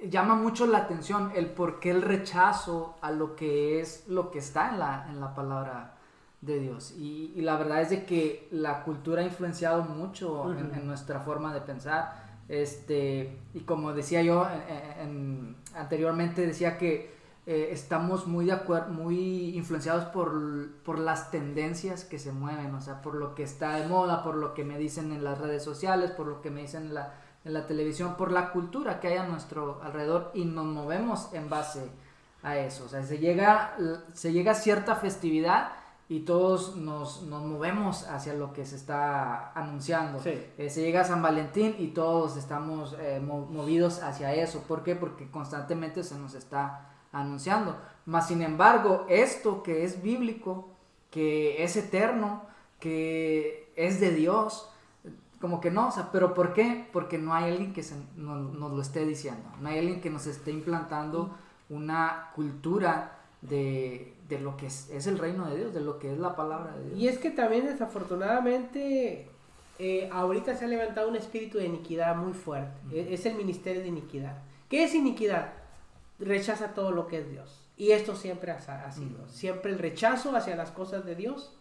llama 0.08 0.36
mucho 0.36 0.66
la 0.66 0.80
atención 0.80 1.32
el 1.36 1.48
por 1.48 1.80
qué 1.80 1.92
el 1.92 2.02
rechazo 2.02 2.96
a 3.02 3.12
lo 3.12 3.36
que 3.36 3.82
es 3.82 4.08
lo 4.08 4.32
que 4.32 4.40
está 4.40 4.70
en 4.70 4.80
la, 4.80 5.08
en 5.10 5.20
la 5.20 5.34
palabra 5.36 5.96
de 6.42 6.60
Dios. 6.60 6.94
Y, 6.98 7.34
la 7.42 7.58
verdad 7.58 7.82
es 7.82 7.90
de 7.90 8.06
que 8.06 8.48
la 8.52 8.84
cultura 8.84 9.22
ha 9.22 9.26
influenciado 9.26 9.84
mucho 9.84 10.54
en, 10.54 10.88
nuestra 10.88 11.20
forma 11.20 11.54
de 11.54 11.62
pensar. 11.62 12.30
Este, 12.48 13.38
y 13.54 13.62
como 13.62 13.94
decía 13.94 14.22
yo 14.22 14.48
anteriormente, 15.76 16.46
decía 16.46 16.78
que 16.78 17.20
eh, 17.46 17.70
estamos 17.72 18.28
muy 18.28 18.46
de 18.46 18.54
acuerdo, 18.54 18.92
muy 18.94 19.56
influenciados 19.56 20.06
por, 20.06 20.72
por, 20.84 21.00
las 21.00 21.32
tendencias 21.32 22.06
que 22.06 22.20
se 22.20 22.32
mueven, 22.32 22.74
o 22.76 22.82
sea, 22.82 23.02
por 23.02 23.16
lo 23.16 23.34
que 23.34 23.44
está 23.44 23.76
de 23.76 23.88
moda, 23.88 24.24
por 24.24 24.36
lo 24.36 24.54
que 24.54 24.64
me 24.64 24.78
dicen 24.78 25.12
en 25.12 25.24
las 25.24 25.40
redes 25.40 25.64
sociales, 25.64 26.12
por 26.12 26.28
lo 26.28 26.42
que 26.42 26.52
me 26.52 26.62
dicen 26.62 26.88
en 26.88 26.94
la, 26.94 27.14
en 27.50 27.54
la 27.56 27.66
televisión, 27.66 28.16
por 28.16 28.32
la 28.32 28.52
cultura 28.52 29.00
que 29.00 29.08
hay 29.08 29.18
a 29.18 29.26
nuestro 29.26 29.82
alrededor 29.84 30.32
y 30.36 30.46
nos 30.46 30.66
movemos 30.66 31.34
en 31.34 31.50
base 31.50 31.90
a 32.44 32.58
eso. 32.58 32.86
O 32.86 32.88
sea, 32.88 33.04
se 33.04 33.18
llega, 33.18 33.76
se 34.14 34.32
llega 34.32 34.52
a 34.52 34.56
cierta 34.56 34.96
festividad 34.96 35.72
y 36.08 36.22
todos 36.22 36.76
nos, 36.76 37.24
nos 37.24 37.44
movemos 37.44 38.08
hacia 38.08 38.34
lo 38.34 38.54
que 38.54 38.66
se 38.66 38.76
está 38.76 39.52
anunciando. 39.54 40.22
Eh, 40.26 40.70
se 40.70 40.82
llega 40.82 41.02
a 41.02 41.06
San 41.06 41.22
Valentín 41.22 41.76
y 41.80 41.88
todos 41.88 42.38
estamos 42.38 42.96
eh, 43.00 43.20
movidos 43.20 44.02
hacia 44.02 44.34
eso. 44.34 44.64
¿Por 44.68 44.84
qué? 44.84 44.96
Porque 44.96 45.30
constantemente 45.30 46.04
se 46.04 46.16
nos 46.16 46.36
está 46.36 46.88
anunciando. 47.12 47.78
Mas, 48.06 48.28
sin 48.28 48.42
embargo, 48.44 49.06
esto 49.10 49.64
que 49.64 49.84
es 49.84 50.02
bíblico, 50.02 50.70
que 51.10 51.64
es 51.64 51.76
eterno, 51.76 52.44
que 52.80 53.72
es 53.76 54.00
de 54.00 54.12
Dios, 54.12 54.70
como 55.40 55.62
que 55.62 55.72
no, 55.72 55.88
o 55.88 55.92
sea, 55.92 56.10
pero 56.12 56.34
¿por 56.34 56.54
qué? 56.54 56.88
Porque 56.92 57.18
no 57.18 57.34
hay 57.34 57.52
alguien 57.52 57.74
que 57.74 57.84
nos, 58.18 58.54
lo 58.56 58.82
esté 58.82 59.06
diciendo, 59.06 59.50
no 59.62 59.70
hay 59.70 59.80
alguien 59.80 60.02
que 60.02 60.10
nos 60.10 60.28
esté 60.28 60.52
implantando 60.52 61.36
una 61.70 62.32
cultura 62.36 63.20
de, 63.42 64.16
lo 64.42 64.58
que 64.58 64.68
es, 64.68 65.08
el 65.08 65.18
reino 65.18 65.50
de 65.50 65.58
Dios, 65.58 65.74
de 65.74 65.82
lo 65.82 65.98
que 66.00 66.12
es 66.12 66.20
la 66.20 66.36
palabra 66.36 66.76
de 66.76 66.86
Dios. 66.86 67.00
Y 67.00 67.08
es 67.08 67.18
que 67.18 67.32
también 67.32 67.66
desafortunadamente 67.66 69.30
eh, 69.78 70.10
ahorita 70.12 70.56
se 70.56 70.66
ha 70.66 70.68
levantado 70.68 71.08
un 71.08 71.16
espíritu 71.16 71.58
de 71.58 71.66
iniquidad 71.66 72.16
muy 72.16 72.34
fuerte, 72.34 72.74
e, 72.92 73.14
es 73.14 73.26
el 73.26 73.36
ministerio 73.36 73.82
de 73.82 73.88
iniquidad. 73.88 74.38
¿Qué 74.68 74.84
es 74.84 74.94
iniquidad? 74.94 75.54
rechaza 76.20 76.74
todo 76.74 76.92
lo 76.92 77.08
que 77.08 77.20
es 77.20 77.30
Dios. 77.30 77.66
Y 77.78 77.92
esto 77.92 78.16
siempre 78.16 78.52
ha, 78.52 78.92
sido. 78.92 79.28
Siempre 79.30 79.72
el 79.72 79.80
rechazo 79.80 80.36
hacia 80.36 80.56
las 80.56 80.72
cosas 80.72 81.06
de 81.06 81.16
Dios, 81.16 81.54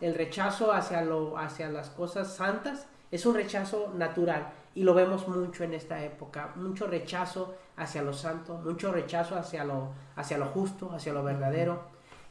el 0.00 0.14
rechazo 0.14 0.72
hacia, 0.72 1.02
lo, 1.02 1.38
hacia 1.38 1.70
las 1.70 1.88
cosas 1.88 2.34
santas, 2.34 2.86
es 3.10 3.26
un 3.26 3.34
rechazo 3.34 3.92
natural. 3.96 4.52
Y 4.74 4.82
lo 4.82 4.94
vemos 4.94 5.26
mucho 5.28 5.64
en 5.64 5.74
esta 5.74 6.04
época. 6.04 6.52
Mucho 6.56 6.86
rechazo 6.86 7.54
hacia 7.76 8.02
lo 8.02 8.12
santo, 8.12 8.58
mucho 8.58 8.92
rechazo 8.92 9.36
hacia 9.36 9.64
lo, 9.64 9.90
hacia 10.16 10.38
lo 10.38 10.46
justo, 10.46 10.92
hacia 10.92 11.12
lo 11.12 11.24
verdadero. 11.24 11.84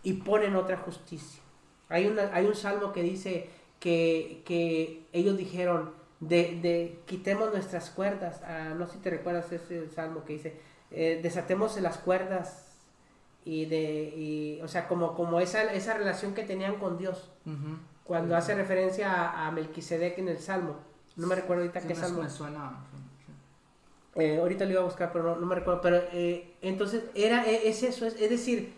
Y 0.04 0.14
ponen 0.14 0.56
otra 0.56 0.78
justicia. 0.78 1.42
Hay, 1.90 2.08
una, 2.08 2.30
hay 2.34 2.46
un 2.46 2.56
salmo 2.56 2.92
que 2.94 3.02
dice 3.02 3.50
que, 3.80 4.44
que 4.46 5.08
ellos 5.12 5.38
dijeron, 5.38 5.92
de, 6.20 6.60
de, 6.62 7.00
quitemos 7.06 7.52
nuestras 7.52 7.90
cuerdas. 7.90 8.42
Ah, 8.44 8.74
no 8.78 8.88
sé 8.88 8.94
si 8.94 9.00
te 9.00 9.10
recuerdas 9.10 9.52
ese 9.52 9.90
salmo 9.90 10.24
que 10.24 10.34
dice, 10.34 10.60
eh, 10.92 11.20
desatemos 11.22 11.80
las 11.82 11.98
cuerdas 11.98 12.66
y 13.44 13.66
de, 13.66 14.60
o 14.64 14.68
sea, 14.68 14.88
como, 14.88 15.14
como 15.14 15.40
esa, 15.40 15.64
esa 15.74 15.94
relación 15.94 16.34
que 16.34 16.44
tenían 16.44 16.76
con 16.76 16.98
Dios. 16.98 17.32
Cuando 18.06 18.38
hace 18.38 18.54
referencia 18.54 19.46
a, 19.46 19.52
Melquisedec 19.52 20.20
en 20.20 20.30
el 20.30 20.40
Salmo. 20.40 20.78
No 21.16 21.28
me 21.28 21.36
recuerdo 21.36 21.64
ahorita 21.64 21.82
qué 21.82 21.96
Salmo. 21.96 22.22
Me 22.22 22.30
suena. 22.30 22.78
Eh, 24.14 24.38
ahorita 24.40 24.66
lo 24.66 24.72
iba 24.72 24.82
a 24.82 24.86
buscar, 24.86 25.12
pero 25.12 25.36
no, 25.36 25.46
me 25.46 25.56
recuerdo. 25.56 25.82
Pero 25.82 25.98
eh, 26.14 26.54
entonces, 26.62 27.04
era, 27.16 27.46
e, 27.46 27.68
es 27.68 27.82
eso, 27.82 28.06
es, 28.06 28.18
decir, 28.18 28.74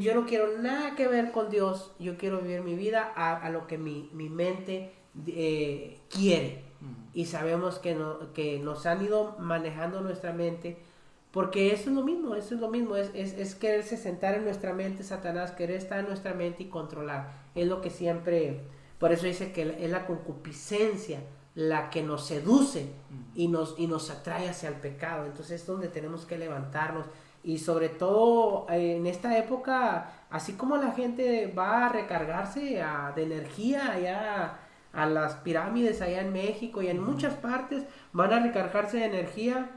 yo 0.00 0.14
no 0.14 0.26
quiero 0.26 0.58
nada 0.58 0.96
que 0.96 1.06
ver 1.06 1.30
con 1.30 1.50
Dios, 1.50 1.92
yo 2.00 2.18
quiero 2.18 2.40
vivir 2.40 2.62
mi 2.62 2.74
vida 2.74 3.12
a, 3.14 3.48
lo 3.50 3.66
que 3.68 3.78
mi, 3.78 4.10
mi 4.12 4.28
mente 4.28 4.92
quiere. 6.10 6.64
Y 7.14 7.26
sabemos 7.26 7.78
que, 7.78 7.94
no, 7.94 8.32
que 8.32 8.58
nos 8.58 8.86
han 8.86 9.04
ido 9.04 9.36
manejando 9.38 10.00
nuestra 10.00 10.32
mente 10.32 10.78
porque 11.34 11.72
eso 11.72 11.90
es 11.90 11.96
lo 11.96 12.04
mismo, 12.04 12.36
eso 12.36 12.54
es 12.54 12.60
lo 12.60 12.70
mismo, 12.70 12.94
es, 12.94 13.10
es, 13.12 13.56
quererse 13.56 13.96
sentar 13.96 14.36
en 14.36 14.44
nuestra 14.44 14.72
mente, 14.72 15.02
Satanás, 15.02 15.50
querer 15.50 15.78
estar 15.78 15.98
en 15.98 16.06
nuestra 16.06 16.32
mente 16.32 16.62
y 16.62 16.66
controlar. 16.66 17.32
Es 17.56 17.66
lo 17.66 17.80
que 17.80 17.90
siempre, 17.90 18.60
por 19.00 19.10
eso 19.10 19.26
dice 19.26 19.50
que 19.50 19.76
es 19.80 19.90
la 19.90 20.06
concupiscencia 20.06 21.18
la 21.56 21.90
que 21.90 22.04
nos 22.04 22.24
seduce 22.26 22.86
y 23.34 23.48
nos, 23.48 23.74
y 23.78 23.88
nos 23.88 24.10
atrae 24.10 24.48
hacia 24.48 24.68
el 24.68 24.76
pecado. 24.76 25.26
Entonces 25.26 25.60
es 25.60 25.66
donde 25.66 25.88
tenemos 25.88 26.24
que 26.24 26.38
levantarnos. 26.38 27.06
Y 27.42 27.58
sobre 27.58 27.88
todo 27.88 28.66
eh, 28.70 28.96
en 28.96 29.06
esta 29.08 29.36
época, 29.36 30.26
así 30.30 30.52
como 30.52 30.76
la 30.76 30.92
gente 30.92 31.52
va 31.56 31.86
a 31.86 31.88
recargarse 31.88 32.80
de 33.16 33.22
energía 33.22 33.90
allá 33.90 34.58
a 34.92 35.06
las 35.06 35.34
pirámides 35.34 36.00
allá 36.00 36.20
en 36.20 36.32
México 36.32 36.80
y 36.80 36.86
en 36.86 37.02
muchas 37.02 37.34
partes, 37.34 37.82
van 38.12 38.32
a 38.32 38.40
recargarse 38.40 38.98
de 38.98 39.06
energía 39.06 39.73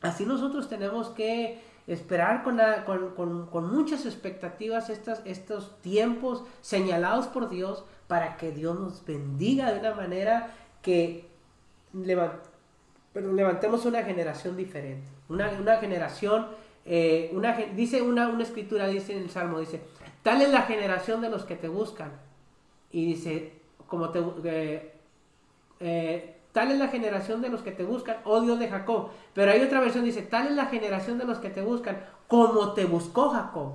Así 0.00 0.24
nosotros 0.24 0.68
tenemos 0.68 1.08
que 1.08 1.60
esperar 1.86 2.42
con, 2.42 3.66
muchas 3.70 4.06
expectativas 4.06 4.90
estos 4.90 5.80
tiempos 5.80 6.44
señalados 6.60 7.26
por 7.26 7.48
Dios 7.48 7.84
para 8.06 8.36
que 8.36 8.52
Dios 8.52 8.78
nos 8.78 9.04
bendiga 9.04 9.72
de 9.72 9.80
una 9.80 9.94
manera 9.94 10.54
que 10.82 11.28
levantemos 13.12 13.84
una 13.84 14.02
generación 14.02 14.56
diferente, 14.56 15.06
una, 15.28 15.76
generación, 15.78 16.46
eh, 16.86 17.30
una, 17.34 17.56
dice 17.56 18.02
una, 18.02 18.28
una 18.28 18.44
escritura, 18.44 18.86
dice 18.86 19.16
en 19.16 19.22
el 19.22 19.30
Salmo, 19.30 19.58
dice, 19.58 19.82
tal 20.22 20.42
es 20.42 20.50
la 20.50 20.62
generación 20.62 21.20
de 21.20 21.30
los 21.30 21.44
que 21.44 21.56
te 21.56 21.68
buscan. 21.68 22.12
Y 22.92 23.06
dice, 23.06 23.52
como 23.86 24.10
te... 24.10 24.20
Eh, 24.44 24.94
eh, 25.80 26.39
Tal 26.52 26.72
es 26.72 26.78
la 26.78 26.88
generación 26.88 27.42
de 27.42 27.48
los 27.48 27.62
que 27.62 27.70
te 27.70 27.84
buscan, 27.84 28.16
oh 28.24 28.40
Dios 28.40 28.58
de 28.58 28.68
Jacob. 28.68 29.10
Pero 29.34 29.52
hay 29.52 29.62
otra 29.62 29.80
versión 29.80 30.04
dice, 30.04 30.22
tal 30.22 30.48
es 30.48 30.54
la 30.54 30.66
generación 30.66 31.18
de 31.18 31.24
los 31.24 31.38
que 31.38 31.50
te 31.50 31.62
buscan, 31.62 32.04
como 32.26 32.72
te 32.72 32.86
buscó 32.86 33.30
Jacob. 33.30 33.74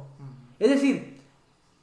Es 0.60 0.70
decir, 0.70 1.22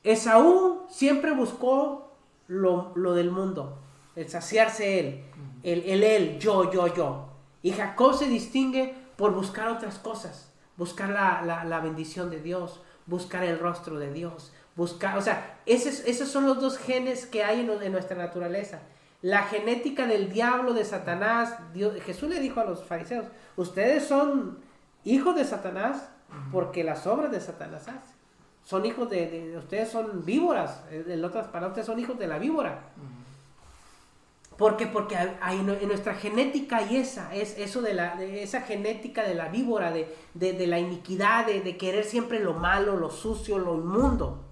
Esaú 0.02 0.82
siempre 0.90 1.32
buscó 1.32 2.12
lo, 2.46 2.92
del 3.14 3.30
mundo, 3.30 3.78
el 4.16 4.28
saciarse 4.28 5.00
él, 5.00 5.24
el, 5.62 5.82
el 5.84 6.02
él, 6.02 6.38
yo, 6.38 6.70
yo, 6.70 6.94
yo. 6.94 7.28
Y 7.62 7.72
Jacob 7.72 8.14
se 8.14 8.28
distingue 8.28 8.94
por 9.16 9.32
buscar 9.32 9.68
otras 9.68 9.98
cosas, 9.98 10.52
buscar 10.76 11.08
la, 11.08 11.80
bendición 11.80 12.28
de 12.28 12.40
Dios, 12.40 12.82
buscar 13.06 13.44
el 13.44 13.58
rostro 13.58 13.98
de 13.98 14.12
Dios, 14.12 14.52
buscar, 14.76 15.16
o 15.16 15.22
sea, 15.22 15.60
esos, 15.64 16.00
esos 16.00 16.28
son 16.28 16.46
los 16.46 16.60
dos 16.60 16.76
genes 16.76 17.24
que 17.24 17.44
hay 17.44 17.60
en 17.60 17.92
nuestra 17.92 18.16
naturaleza 18.16 18.82
la 19.22 19.44
genética 19.44 20.06
del 20.06 20.30
diablo, 20.30 20.74
de 20.74 20.84
Satanás. 20.84 21.56
Dios, 21.72 21.94
Jesús 22.02 22.28
le 22.28 22.40
dijo 22.40 22.60
a 22.60 22.64
los 22.64 22.84
fariseos, 22.84 23.26
ustedes 23.56 24.04
son 24.04 24.58
hijos 25.04 25.34
de 25.36 25.44
Satanás 25.44 26.08
porque 26.50 26.82
las 26.82 27.06
obras 27.06 27.30
de 27.30 27.40
Satanás 27.40 27.82
hacen. 27.82 28.22
Son 28.64 28.84
hijos 28.86 29.10
de, 29.10 29.54
ustedes 29.58 29.90
son 29.90 30.24
víboras, 30.24 30.82
en 30.90 31.24
otras 31.24 31.46
palabras, 31.46 31.70
ustedes 31.70 31.86
son 31.86 31.98
hijos 31.98 32.18
de 32.18 32.26
la 32.26 32.38
víbora. 32.38 32.80
Porque, 34.56 34.86
porque 34.86 35.16
hay, 35.16 35.58
en 35.58 35.88
nuestra 35.88 36.14
genética 36.14 36.76
hay 36.76 36.96
esa, 36.96 37.34
es 37.34 37.58
eso 37.58 37.82
de, 37.82 37.94
la, 37.94 38.22
esa 38.22 38.60
genética 38.60 39.24
de 39.24 39.34
la 39.34 39.48
víbora, 39.48 39.90
de, 39.90 40.06
de 40.34 40.66
la 40.66 40.78
iniquidad, 40.78 41.46
de, 41.46 41.76
querer 41.76 42.04
siempre 42.04 42.38
lo 42.38 42.54
malo, 42.54 42.96
lo 42.96 43.10
sucio, 43.10 43.58
lo 43.58 43.74
inmundo. 43.74 44.44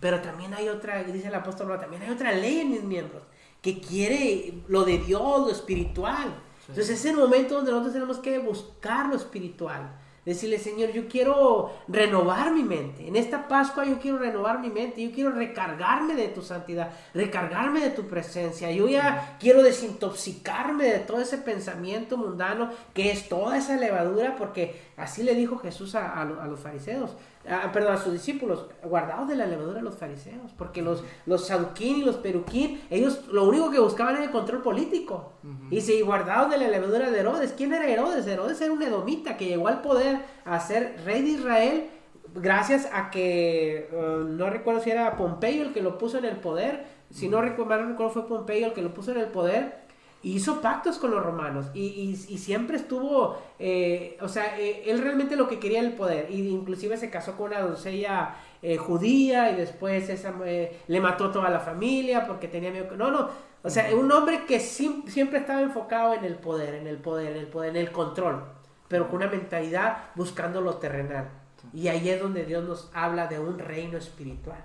Pero 0.00 0.20
también 0.20 0.54
hay 0.54 0.68
otra, 0.68 1.02
dice 1.02 1.28
el 1.28 1.34
apóstol, 1.34 1.76
también 1.80 2.02
hay 2.02 2.10
otra 2.10 2.32
ley 2.32 2.60
en 2.60 2.70
mis 2.70 2.82
miembros 2.84 3.22
que 3.66 3.80
quiere 3.80 4.62
lo 4.68 4.84
de 4.84 4.98
Dios, 4.98 5.40
lo 5.40 5.50
espiritual. 5.50 6.32
Entonces 6.68 7.00
es 7.00 7.04
el 7.04 7.16
momento 7.16 7.56
donde 7.56 7.72
nosotros 7.72 7.94
tenemos 7.94 8.18
que 8.18 8.38
buscar 8.38 9.08
lo 9.08 9.16
espiritual. 9.16 9.90
Decirle, 10.24 10.60
Señor, 10.60 10.90
yo 10.90 11.08
quiero 11.08 11.72
renovar 11.88 12.52
mi 12.52 12.62
mente. 12.62 13.08
En 13.08 13.16
esta 13.16 13.48
Pascua 13.48 13.84
yo 13.84 13.98
quiero 13.98 14.18
renovar 14.18 14.60
mi 14.60 14.70
mente. 14.70 15.02
Yo 15.02 15.12
quiero 15.12 15.32
recargarme 15.32 16.14
de 16.14 16.28
tu 16.28 16.42
santidad, 16.42 16.92
recargarme 17.12 17.80
de 17.80 17.90
tu 17.90 18.06
presencia. 18.06 18.70
Yo 18.70 18.86
ya 18.86 19.36
quiero 19.40 19.64
desintoxicarme 19.64 20.84
de 20.84 20.98
todo 21.00 21.20
ese 21.20 21.38
pensamiento 21.38 22.16
mundano 22.16 22.70
que 22.94 23.10
es 23.10 23.28
toda 23.28 23.58
esa 23.58 23.76
levadura, 23.76 24.36
porque 24.36 24.80
así 24.96 25.24
le 25.24 25.34
dijo 25.34 25.58
Jesús 25.58 25.96
a 25.96 26.24
los 26.24 26.60
fariseos. 26.60 27.16
Ah, 27.48 27.70
perdón, 27.72 27.94
a 27.94 27.96
sus 27.96 28.12
discípulos, 28.12 28.66
guardados 28.82 29.28
de 29.28 29.36
la 29.36 29.46
levadura 29.46 29.76
de 29.76 29.82
los 29.82 29.96
fariseos, 29.96 30.52
porque 30.56 30.82
los, 30.82 31.04
los 31.26 31.46
saduquín 31.46 31.98
y 31.98 32.02
los 32.02 32.16
peruquín, 32.16 32.80
ellos 32.90 33.26
lo 33.30 33.44
único 33.44 33.70
que 33.70 33.78
buscaban 33.78 34.16
era 34.16 34.24
el 34.24 34.30
control 34.30 34.62
político. 34.62 35.32
Y 35.70 35.80
si 35.80 36.00
guardados 36.00 36.50
de 36.50 36.58
la 36.58 36.68
levadura 36.68 37.10
de 37.10 37.20
Herodes, 37.20 37.54
¿quién 37.56 37.72
era 37.72 37.86
Herodes? 37.86 38.26
Herodes 38.26 38.60
era 38.60 38.72
un 38.72 38.82
edomita 38.82 39.36
que 39.36 39.46
llegó 39.46 39.68
al 39.68 39.80
poder 39.80 40.18
a 40.44 40.58
ser 40.58 41.00
rey 41.04 41.22
de 41.22 41.28
Israel 41.28 41.90
gracias 42.34 42.88
a 42.92 43.10
que, 43.10 43.88
uh, 43.92 44.24
no 44.24 44.50
recuerdo 44.50 44.80
si 44.80 44.90
era 44.90 45.16
Pompeyo 45.16 45.62
el 45.62 45.72
que 45.72 45.82
lo 45.82 45.98
puso 45.98 46.18
en 46.18 46.24
el 46.24 46.36
poder, 46.36 46.84
si 47.10 47.28
no 47.28 47.40
recuerdo, 47.40 47.76
no 47.76 47.88
recuerdo 47.90 48.12
fue 48.12 48.28
Pompeyo 48.28 48.66
el 48.66 48.72
que 48.72 48.82
lo 48.82 48.92
puso 48.92 49.12
en 49.12 49.18
el 49.18 49.28
poder, 49.28 49.85
hizo 50.34 50.60
pactos 50.60 50.98
con 50.98 51.10
los 51.10 51.22
romanos 51.22 51.66
y, 51.74 52.16
siempre 52.16 52.76
estuvo, 52.76 53.38
eh, 53.58 54.18
o 54.20 54.28
sea, 54.28 54.58
eh, 54.58 54.82
él 54.86 55.00
realmente 55.00 55.36
lo 55.36 55.48
que 55.48 55.58
quería 55.58 55.78
era 55.78 55.88
el 55.88 55.94
poder, 55.94 56.30
y 56.30 56.48
inclusive 56.48 56.96
se 56.96 57.10
casó 57.10 57.36
con 57.36 57.48
una 57.48 57.60
doncella 57.60 58.34
eh, 58.62 58.76
judía 58.76 59.50
y 59.52 59.56
después 59.56 60.08
esa, 60.08 60.34
le 60.40 61.00
mató 61.00 61.30
toda 61.30 61.48
la 61.50 61.60
familia 61.60 62.26
porque 62.26 62.48
tenía 62.48 62.70
miedo, 62.70 62.96
no, 62.96 63.10
no, 63.10 63.28
o 63.62 63.70
sea, 63.70 63.94
un 63.94 64.10
hombre 64.10 64.44
que 64.46 64.60
siempre 64.60 65.38
estaba 65.38 65.60
enfocado 65.60 66.14
en 66.14 66.24
el 66.24 66.36
poder, 66.36 66.74
en 66.74 66.86
el 66.86 66.98
poder, 66.98 67.32
en 67.32 67.38
el 67.38 67.46
poder, 67.46 67.70
en 67.70 67.76
el 67.76 67.92
control, 67.92 68.44
pero 68.88 69.08
con 69.08 69.16
una 69.16 69.28
mentalidad 69.28 70.10
buscando 70.14 70.60
lo 70.60 70.76
terrenal. 70.76 71.28
Y 71.72 71.88
ahí 71.88 72.08
es 72.08 72.20
donde 72.20 72.44
Dios 72.44 72.64
nos 72.64 72.90
habla 72.94 73.26
de 73.26 73.40
un 73.40 73.58
reino 73.58 73.98
espiritual. 73.98 74.64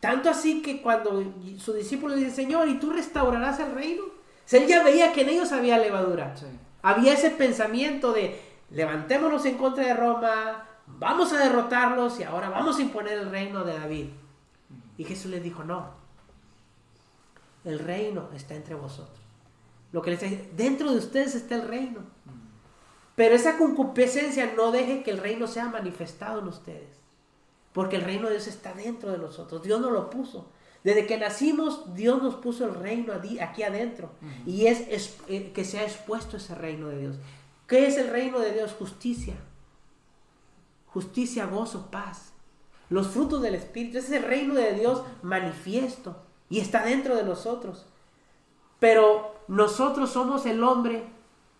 Tanto 0.00 0.28
así 0.28 0.60
que 0.60 0.82
cuando 0.82 1.22
su 1.56 1.72
discípulo 1.72 2.14
dice, 2.14 2.30
Señor, 2.30 2.68
¿y 2.68 2.78
tú 2.78 2.90
restaurarás 2.90 3.60
el 3.60 3.72
reino? 3.72 4.15
Él 4.52 4.66
ya 4.66 4.84
veía 4.84 5.12
que 5.12 5.22
en 5.22 5.30
ellos 5.30 5.52
había 5.52 5.78
levadura. 5.78 6.34
Había 6.82 7.14
ese 7.14 7.30
pensamiento 7.30 8.12
de, 8.12 8.40
levantémonos 8.70 9.44
en 9.44 9.58
contra 9.58 9.84
de 9.84 9.94
Roma, 9.94 10.68
vamos 10.86 11.32
a 11.32 11.38
derrotarlos 11.38 12.20
y 12.20 12.22
ahora 12.22 12.48
vamos 12.48 12.78
a 12.78 12.82
imponer 12.82 13.14
el 13.18 13.30
reino 13.30 13.64
de 13.64 13.78
David. 13.78 14.06
Y 14.96 15.04
Jesús 15.04 15.30
les 15.30 15.42
dijo, 15.42 15.64
no, 15.64 15.90
el 17.64 17.80
reino 17.80 18.28
está 18.34 18.54
entre 18.54 18.74
vosotros. 18.74 19.18
Lo 19.92 20.02
que 20.02 20.10
les 20.10 20.20
dice, 20.20 20.50
dentro 20.56 20.92
de 20.92 20.98
ustedes 20.98 21.34
está 21.34 21.56
el 21.56 21.68
reino. 21.68 22.00
Pero 23.16 23.34
esa 23.34 23.56
concupiscencia 23.56 24.52
no 24.54 24.70
deje 24.70 25.02
que 25.02 25.10
el 25.10 25.18
reino 25.18 25.46
sea 25.46 25.66
manifestado 25.66 26.40
en 26.40 26.48
ustedes. 26.48 27.00
Porque 27.72 27.96
el 27.96 28.02
reino 28.02 28.26
de 28.26 28.34
Dios 28.34 28.46
está 28.46 28.72
dentro 28.74 29.10
de 29.10 29.18
nosotros. 29.18 29.62
Dios 29.62 29.80
nos 29.80 29.92
lo 29.92 30.10
puso. 30.10 30.50
Desde 30.86 31.04
que 31.04 31.18
nacimos, 31.18 31.96
Dios 31.96 32.22
nos 32.22 32.36
puso 32.36 32.64
el 32.64 32.76
reino 32.76 33.12
aquí 33.12 33.64
adentro. 33.64 34.12
Y 34.46 34.66
es, 34.66 35.18
eh, 35.26 35.50
que 35.52 35.64
se 35.64 35.80
ha 35.80 35.82
expuesto 35.82 36.36
ese 36.36 36.54
reino 36.54 36.86
de 36.86 37.00
Dios. 37.00 37.16
¿Qué 37.66 37.88
es 37.88 37.96
el 37.98 38.08
reino 38.08 38.38
de 38.38 38.52
Dios? 38.52 38.72
Justicia. 38.78 39.34
Justicia, 40.86 41.46
gozo, 41.46 41.90
paz. 41.90 42.34
Los 42.88 43.08
frutos 43.08 43.42
del 43.42 43.56
Espíritu. 43.56 43.98
Ese 43.98 44.14
es 44.14 44.22
el 44.22 44.28
reino 44.28 44.54
de 44.54 44.74
Dios 44.74 45.02
manifiesto. 45.22 46.22
Y 46.48 46.60
está 46.60 46.84
dentro 46.84 47.16
de 47.16 47.24
nosotros. 47.24 47.86
Pero 48.78 49.34
nosotros 49.48 50.10
somos 50.10 50.46
el 50.46 50.62
hombre 50.62 51.02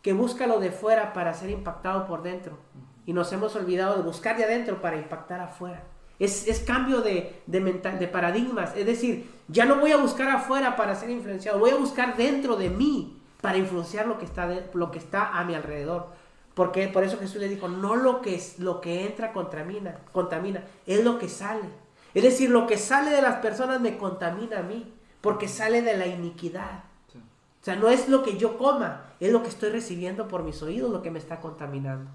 que 0.03 0.12
busca 0.12 0.47
lo 0.47 0.61
de 0.61 0.71
fuera 0.71 1.12
para 1.12 1.35
ser 1.35 1.51
impactado 1.51 2.07
por 2.07 2.23
dentro. 2.23 2.61
Y 3.07 3.12
nos 3.12 3.33
hemos 3.33 3.57
olvidado 3.57 3.97
de 3.97 4.03
buscar 4.03 4.37
de 4.37 4.45
adentro 4.45 4.81
para 4.81 4.99
impactar 4.99 5.41
afuera. 5.41 5.83
Es, 6.19 6.63
cambio 6.67 7.03
de, 7.03 7.43
de 7.47 8.09
paradigmas. 8.09 8.75
Es 8.77 8.87
decir, 8.87 9.31
ya 9.49 9.65
no 9.67 9.77
voy 9.77 9.93
a 9.93 9.99
buscar 9.99 10.31
afuera 10.31 10.77
para 10.77 10.95
ser 10.95 11.11
influenciado. 11.11 11.59
Voy 11.59 11.71
a 11.71 11.77
buscar 11.77 12.17
dentro 12.17 12.57
de 12.57 12.71
mí 12.71 13.21
para 13.41 13.59
influenciar 13.59 14.07
lo 14.07 14.19
que 14.19 14.25
está, 14.25 14.49
lo 14.73 14.91
que 14.91 14.99
está 14.99 15.39
a 15.39 15.45
mi 15.45 15.55
alrededor. 15.55 16.09
Porque 16.55 16.89
por 16.89 17.05
eso 17.05 17.19
Jesús 17.19 17.41
le 17.41 17.51
dijo, 17.51 17.69
no 17.69 17.97
lo 17.97 18.23
que, 18.23 18.35
es, 18.35 18.59
lo 18.59 18.81
que 18.81 19.07
entra 19.07 19.33
contamina, 19.33 20.01
contamina, 20.13 20.65
es 20.87 21.05
lo 21.05 21.19
que 21.19 21.29
sale. 21.29 21.69
Es 22.15 22.23
decir, 22.23 22.49
lo 22.49 22.67
que 22.67 22.79
sale 22.79 23.11
de 23.11 23.21
las 23.21 23.37
personas 23.37 23.79
me 23.81 23.99
contamina 23.99 24.61
a 24.61 24.63
mí, 24.63 24.95
porque 25.21 25.49
sale 25.49 25.83
de 25.83 25.99
la 25.99 26.07
iniquidad. 26.07 26.85
O 27.15 27.65
sea, 27.67 27.77
no 27.77 27.89
es 27.89 28.09
lo 28.09 28.23
que 28.23 28.39
yo 28.39 28.57
coma, 28.57 29.13
es 29.21 29.33
lo 29.33 29.43
que 29.43 29.49
estoy 29.49 29.71
recibiendo 29.71 30.29
por 30.29 30.45
mis 30.45 30.63
oídos 30.63 30.91
lo 30.91 31.03
que 31.03 31.11
me 31.11 31.19
está 31.19 31.41
contaminando. 31.41 32.11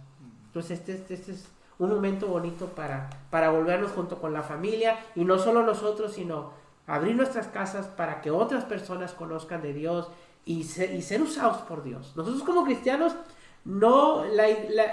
Entonces, 0.48 0.80
este, 0.80 0.94
este, 0.94 1.14
este 1.14 1.32
es 1.34 1.46
un 1.82 1.90
momento 1.90 2.28
bonito 2.28 2.68
para, 2.68 3.10
para 3.32 3.50
volvernos 3.50 3.92
junto 3.92 4.22
con 4.22 4.34
la 4.34 4.44
familia 4.44 5.00
y 5.16 5.26
no 5.26 5.40
solo 5.40 5.64
nosotros, 5.64 6.14
sino 6.14 6.52
abrir 6.86 7.16
nuestras 7.16 7.48
casas 7.48 7.88
para 7.88 8.22
que 8.22 8.30
otras 8.30 8.66
personas 8.66 9.14
conozcan 9.14 9.64
de 9.64 9.74
Dios 9.74 10.08
y 10.46 10.64
ser, 10.66 10.94
y 10.94 11.02
ser 11.02 11.24
usados 11.24 11.58
por 11.64 11.84
Dios. 11.84 12.14
Nosotros 12.16 12.44
como 12.44 12.66
cristianos 12.66 13.16
no, 13.66 14.24
la, 14.26 14.46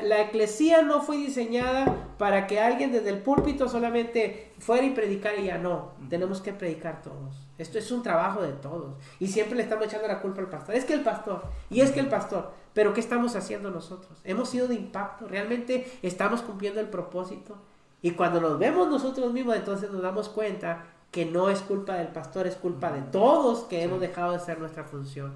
la, 0.03 0.23
eclesía 0.23 0.81
no 0.81 1.03
fue 1.03 1.19
diseñada 1.19 1.95
para 2.17 2.47
que 2.47 2.59
alguien 2.59 2.91
desde 2.91 3.11
el 3.11 3.19
púlpito 3.19 3.69
solamente 3.69 4.53
fuera 4.59 4.87
y 4.87 4.91
predicara 4.91 5.37
y 5.37 5.47
ya 5.47 5.59
no. 5.59 5.93
Tenemos 6.09 6.41
que 6.41 6.55
predicar 6.55 7.03
todos. 7.03 7.48
Esto 7.59 7.79
es 7.79 7.91
un 7.91 8.03
trabajo 8.03 8.41
de 8.41 8.53
todos. 8.53 8.95
Y 9.19 9.27
siempre 9.27 9.57
le 9.57 9.65
estamos 9.65 9.87
echando 9.87 10.07
la 10.07 10.21
culpa 10.21 10.41
al 10.41 10.49
pastor. 10.49 10.77
Es 10.77 10.85
que 10.85 10.95
el 10.95 11.03
pastor, 11.03 11.43
y 11.69 11.81
es 11.81 11.91
que 11.91 12.01
el 12.01 12.09
pastor. 12.09 12.53
Pero 12.73 12.95
¿qué 12.95 13.01
estamos 13.01 13.35
haciendo 13.35 13.71
nosotros? 13.71 14.21
¿Hemos 14.25 14.49
sido 14.49 14.69
de 14.69 14.77
impacto? 14.77 15.27
¿Realmente 15.27 15.99
estamos 16.03 16.43
cumpliendo 16.43 16.81
el 16.81 16.89
propósito? 16.89 17.57
Y 18.01 18.13
cuando 18.13 18.41
nos 18.41 18.59
vemos 18.59 18.89
nosotros 18.89 19.33
mismos, 19.33 19.57
entonces 19.57 19.91
nos 19.91 20.03
damos 20.03 20.29
cuenta 20.29 20.87
que 21.11 21.27
no 21.27 21.51
es 21.51 21.61
culpa 21.61 21.95
del 21.95 22.09
pastor, 22.09 22.47
es 22.47 22.55
culpa 22.55 22.93
de 22.93 23.03
todos 23.03 23.65
que 23.65 23.83
hemos 23.83 24.01
dejado 24.01 24.33
de 24.33 24.39
ser 24.39 24.61
nuestra 24.61 24.85
función. 24.85 25.33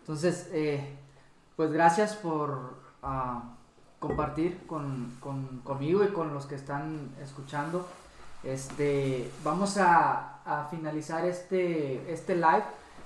Entonces, 0.00 0.48
eh, 0.52 0.96
pues 1.56 1.72
gracias 1.72 2.16
por 2.16 2.74
ah, 3.02 3.54
compartir 3.98 4.66
con, 4.66 5.16
conmigo 5.62 6.04
y 6.04 6.08
con 6.08 6.34
los 6.34 6.46
que 6.46 6.56
están 6.56 7.10
escuchando. 7.22 7.86
Este, 8.44 9.30
vamos 9.42 9.76
a, 9.78 10.30
finalizar 10.70 11.24
este, 11.24 12.12
este 12.12 12.34
live 12.34 12.64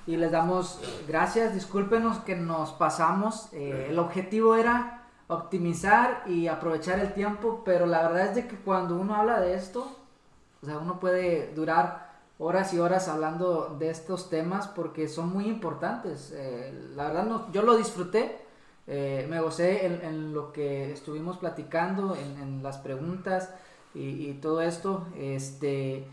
y 0.09 0.17
les 0.17 0.33
damos 0.33 0.81
gracias. 1.07 1.55
Discúlpenos 1.55 2.19
que 2.19 2.35
nos 2.35 2.73
pasamos. 2.73 3.49
Eh, 3.53 3.87
el 3.91 3.99
objetivo 3.99 4.57
era 4.57 5.05
optimizar 5.29 6.25
y 6.27 6.49
aprovechar 6.49 6.99
el 6.99 7.13
tiempo, 7.15 7.63
pero 7.65 7.87
la 7.87 8.03
verdad 8.03 8.27
es 8.27 8.35
de 8.35 8.49
que 8.49 8.57
cuando 8.57 8.97
uno 8.97 9.15
habla 9.15 9.41
de 9.41 9.55
esto, 9.55 9.97
o 10.63 10.67
sea, 10.67 10.79
uno 10.79 10.99
puede 10.99 11.53
durar 11.55 12.09
horas 12.39 12.73
y 12.73 12.79
horas 12.79 13.09
hablando 13.09 13.77
de 13.79 13.91
estos 13.91 14.31
temas 14.31 14.69
porque 14.69 15.09
son 15.09 15.33
muy 15.33 15.47
importantes. 15.47 16.33
Eh, 16.35 16.73
la 16.97 17.09
verdad, 17.09 17.25
no, 17.25 17.53
yo 17.53 17.63
lo 17.63 17.77
disfruté, 17.77 18.39
eh, 18.87 19.27
me 19.29 19.41
gocé 19.41 19.87
en, 19.87 20.33
lo 20.33 20.53
que 20.53 20.93
estuvimos 20.93 21.37
platicando, 21.39 22.17
en, 22.17 22.63
las 22.63 22.79
preguntas 22.79 23.51
y, 23.95 24.33
todo 24.35 24.63
esto. 24.63 25.07
Este, 25.17 26.07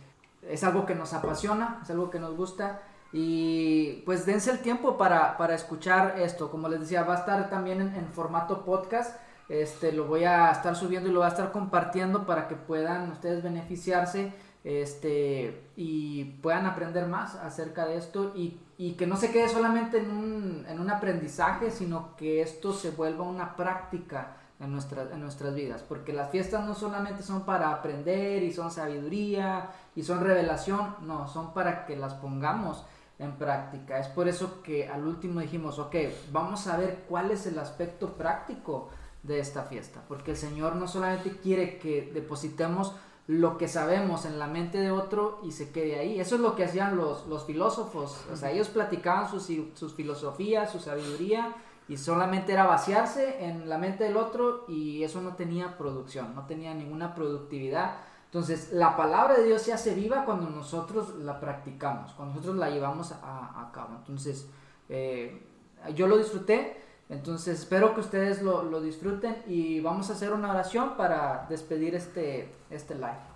es 0.48 0.64
algo 0.64 0.86
que 0.86 0.96
nos 0.96 1.14
apasiona, 1.14 1.80
es 1.84 1.90
algo 1.90 2.10
que 2.10 2.20
nos 2.20 2.36
gusta. 2.36 2.82
Y 3.12 4.04
pues 4.06 4.26
dense 4.26 4.52
el 4.52 4.60
tiempo 4.60 4.98
para, 4.98 5.38
para 5.38 5.56
escuchar 5.56 6.20
esto. 6.20 6.52
Como 6.52 6.68
les 6.68 6.82
decía, 6.82 7.04
va 7.04 7.16
a 7.16 7.20
estar 7.20 7.50
también 7.50 7.82
en, 7.82 8.08
formato 8.14 8.66
podcast. 8.66 9.18
Este, 9.48 9.92
lo 9.92 10.06
voy 10.06 10.24
a 10.24 10.52
estar 10.52 10.76
subiendo 10.76 11.10
y 11.10 11.12
lo 11.12 11.20
voy 11.20 11.28
a 11.28 11.32
estar 11.32 11.52
compartiendo 11.52 12.26
para 12.26 12.48
que 12.48 12.56
puedan 12.56 13.12
ustedes 13.12 13.44
beneficiarse 13.44 14.34
este, 14.66 15.62
y 15.76 16.24
puedan 16.42 16.66
aprender 16.66 17.06
más 17.06 17.36
acerca 17.36 17.86
de 17.86 17.98
esto 17.98 18.34
y, 18.36 18.60
y 18.80 18.94
que 18.94 19.06
no 19.06 19.16
se 19.16 19.32
quede 19.32 19.48
solamente 19.48 20.00
en 20.00 20.10
un, 20.10 20.66
en 20.68 20.80
un, 20.80 20.90
aprendizaje, 20.90 21.70
sino 21.70 22.16
que 22.16 22.42
esto 22.42 22.74
se 22.74 22.90
vuelva 22.90 23.24
una 23.24 23.56
práctica 23.56 24.38
en, 24.60 24.72
nuestra, 24.72 25.04
en 25.12 25.20
nuestras 25.20 25.54
vidas, 25.54 25.84
porque 25.84 26.13
las 26.13 26.32
fiestas 26.32 26.65
no 26.65 26.76
solamente 26.76 27.24
son 27.24 27.46
para 27.46 27.72
aprender 27.72 28.44
y 28.44 28.54
son 28.54 28.72
sabiduría 28.72 29.72
y 29.96 30.04
son 30.04 30.22
revelación, 30.22 30.96
no, 31.02 31.28
son 31.28 31.54
para 31.54 31.86
que 31.86 31.96
las 31.96 32.13
pongamos 32.13 32.84
en 33.20 33.34
práctica. 33.34 34.00
Es 34.00 34.08
por 34.08 34.28
eso 34.28 34.62
que 34.62 34.88
al 34.88 35.06
último 35.06 35.39
dijimos, 35.39 35.80
ok, 35.80 35.96
vamos 36.32 36.68
a 36.68 36.78
ver 36.78 37.06
cuál 37.10 37.32
es 37.32 37.46
el 37.48 37.60
aspecto 37.60 38.13
práctico 38.13 38.89
de 39.24 39.39
esta 39.39 39.63
fiesta, 39.63 40.04
porque 40.08 40.32
el 40.32 40.38
Señor 40.38 40.76
no 40.76 40.88
solamente 40.88 41.38
quiere 41.38 41.78
que 41.80 42.12
depositemos 42.13 42.94
lo 43.28 43.58
que 43.58 43.68
sabemos 43.68 44.26
en 44.26 44.38
la 44.38 44.48
mente 44.48 44.78
de 44.78 44.91
otro 44.91 45.39
y 45.44 45.52
se 45.52 45.72
quede 45.72 46.00
ahí. 46.00 46.20
Eso 46.20 46.36
es 46.36 46.41
lo 46.41 46.56
que 46.56 46.65
hacían 46.65 46.96
los, 46.96 47.26
los 47.26 47.46
filósofos. 47.46 48.24
O 48.32 48.36
sea, 48.36 48.52
ellos 48.52 48.68
platicaban 48.68 49.30
sus, 49.30 49.50
sus 49.74 49.96
filosofías, 49.96 50.72
su 50.72 50.80
sabiduría, 50.80 51.56
y 51.88 51.98
solamente 51.98 52.54
era 52.54 52.65
vaciarse 52.65 53.45
en 53.45 53.69
la 53.69 53.78
mente 53.78 54.06
del 54.06 54.17
otro 54.17 54.65
y 54.67 55.04
eso 55.04 55.21
no 55.21 55.36
tenía 55.36 55.78
producción, 55.78 56.34
no 56.34 56.45
tenía 56.45 56.74
ninguna 56.74 57.13
productividad. 57.13 57.98
Entonces, 58.26 58.71
la 58.74 58.98
palabra 58.98 59.36
de 59.36 59.45
Dios 59.45 59.62
se 59.62 59.71
hace 59.71 59.93
viva 59.93 60.26
cuando 60.26 60.50
nosotros 60.50 61.15
la 61.19 61.39
practicamos, 61.39 62.12
cuando 62.13 62.36
nosotros 62.36 62.58
la 62.58 62.69
llevamos 62.69 63.12
a, 63.12 63.69
cabo. 63.74 63.95
Entonces, 63.98 64.50
eh, 64.89 65.45
yo 65.93 66.08
lo 66.08 66.17
disfruté. 66.17 66.82
Entonces 67.08 67.60
espero 67.60 67.93
que 67.93 68.00
ustedes 68.00 68.41
lo, 68.41 68.63
lo, 68.63 68.82
disfruten 68.82 69.43
y 69.45 69.80
vamos 69.80 70.10
a 70.10 70.13
hacer 70.13 70.34
una 70.34 70.50
oración 70.50 70.98
para 70.98 71.45
despedir 71.48 71.93
este, 71.93 72.52
este 72.71 72.95
live. 72.95 73.35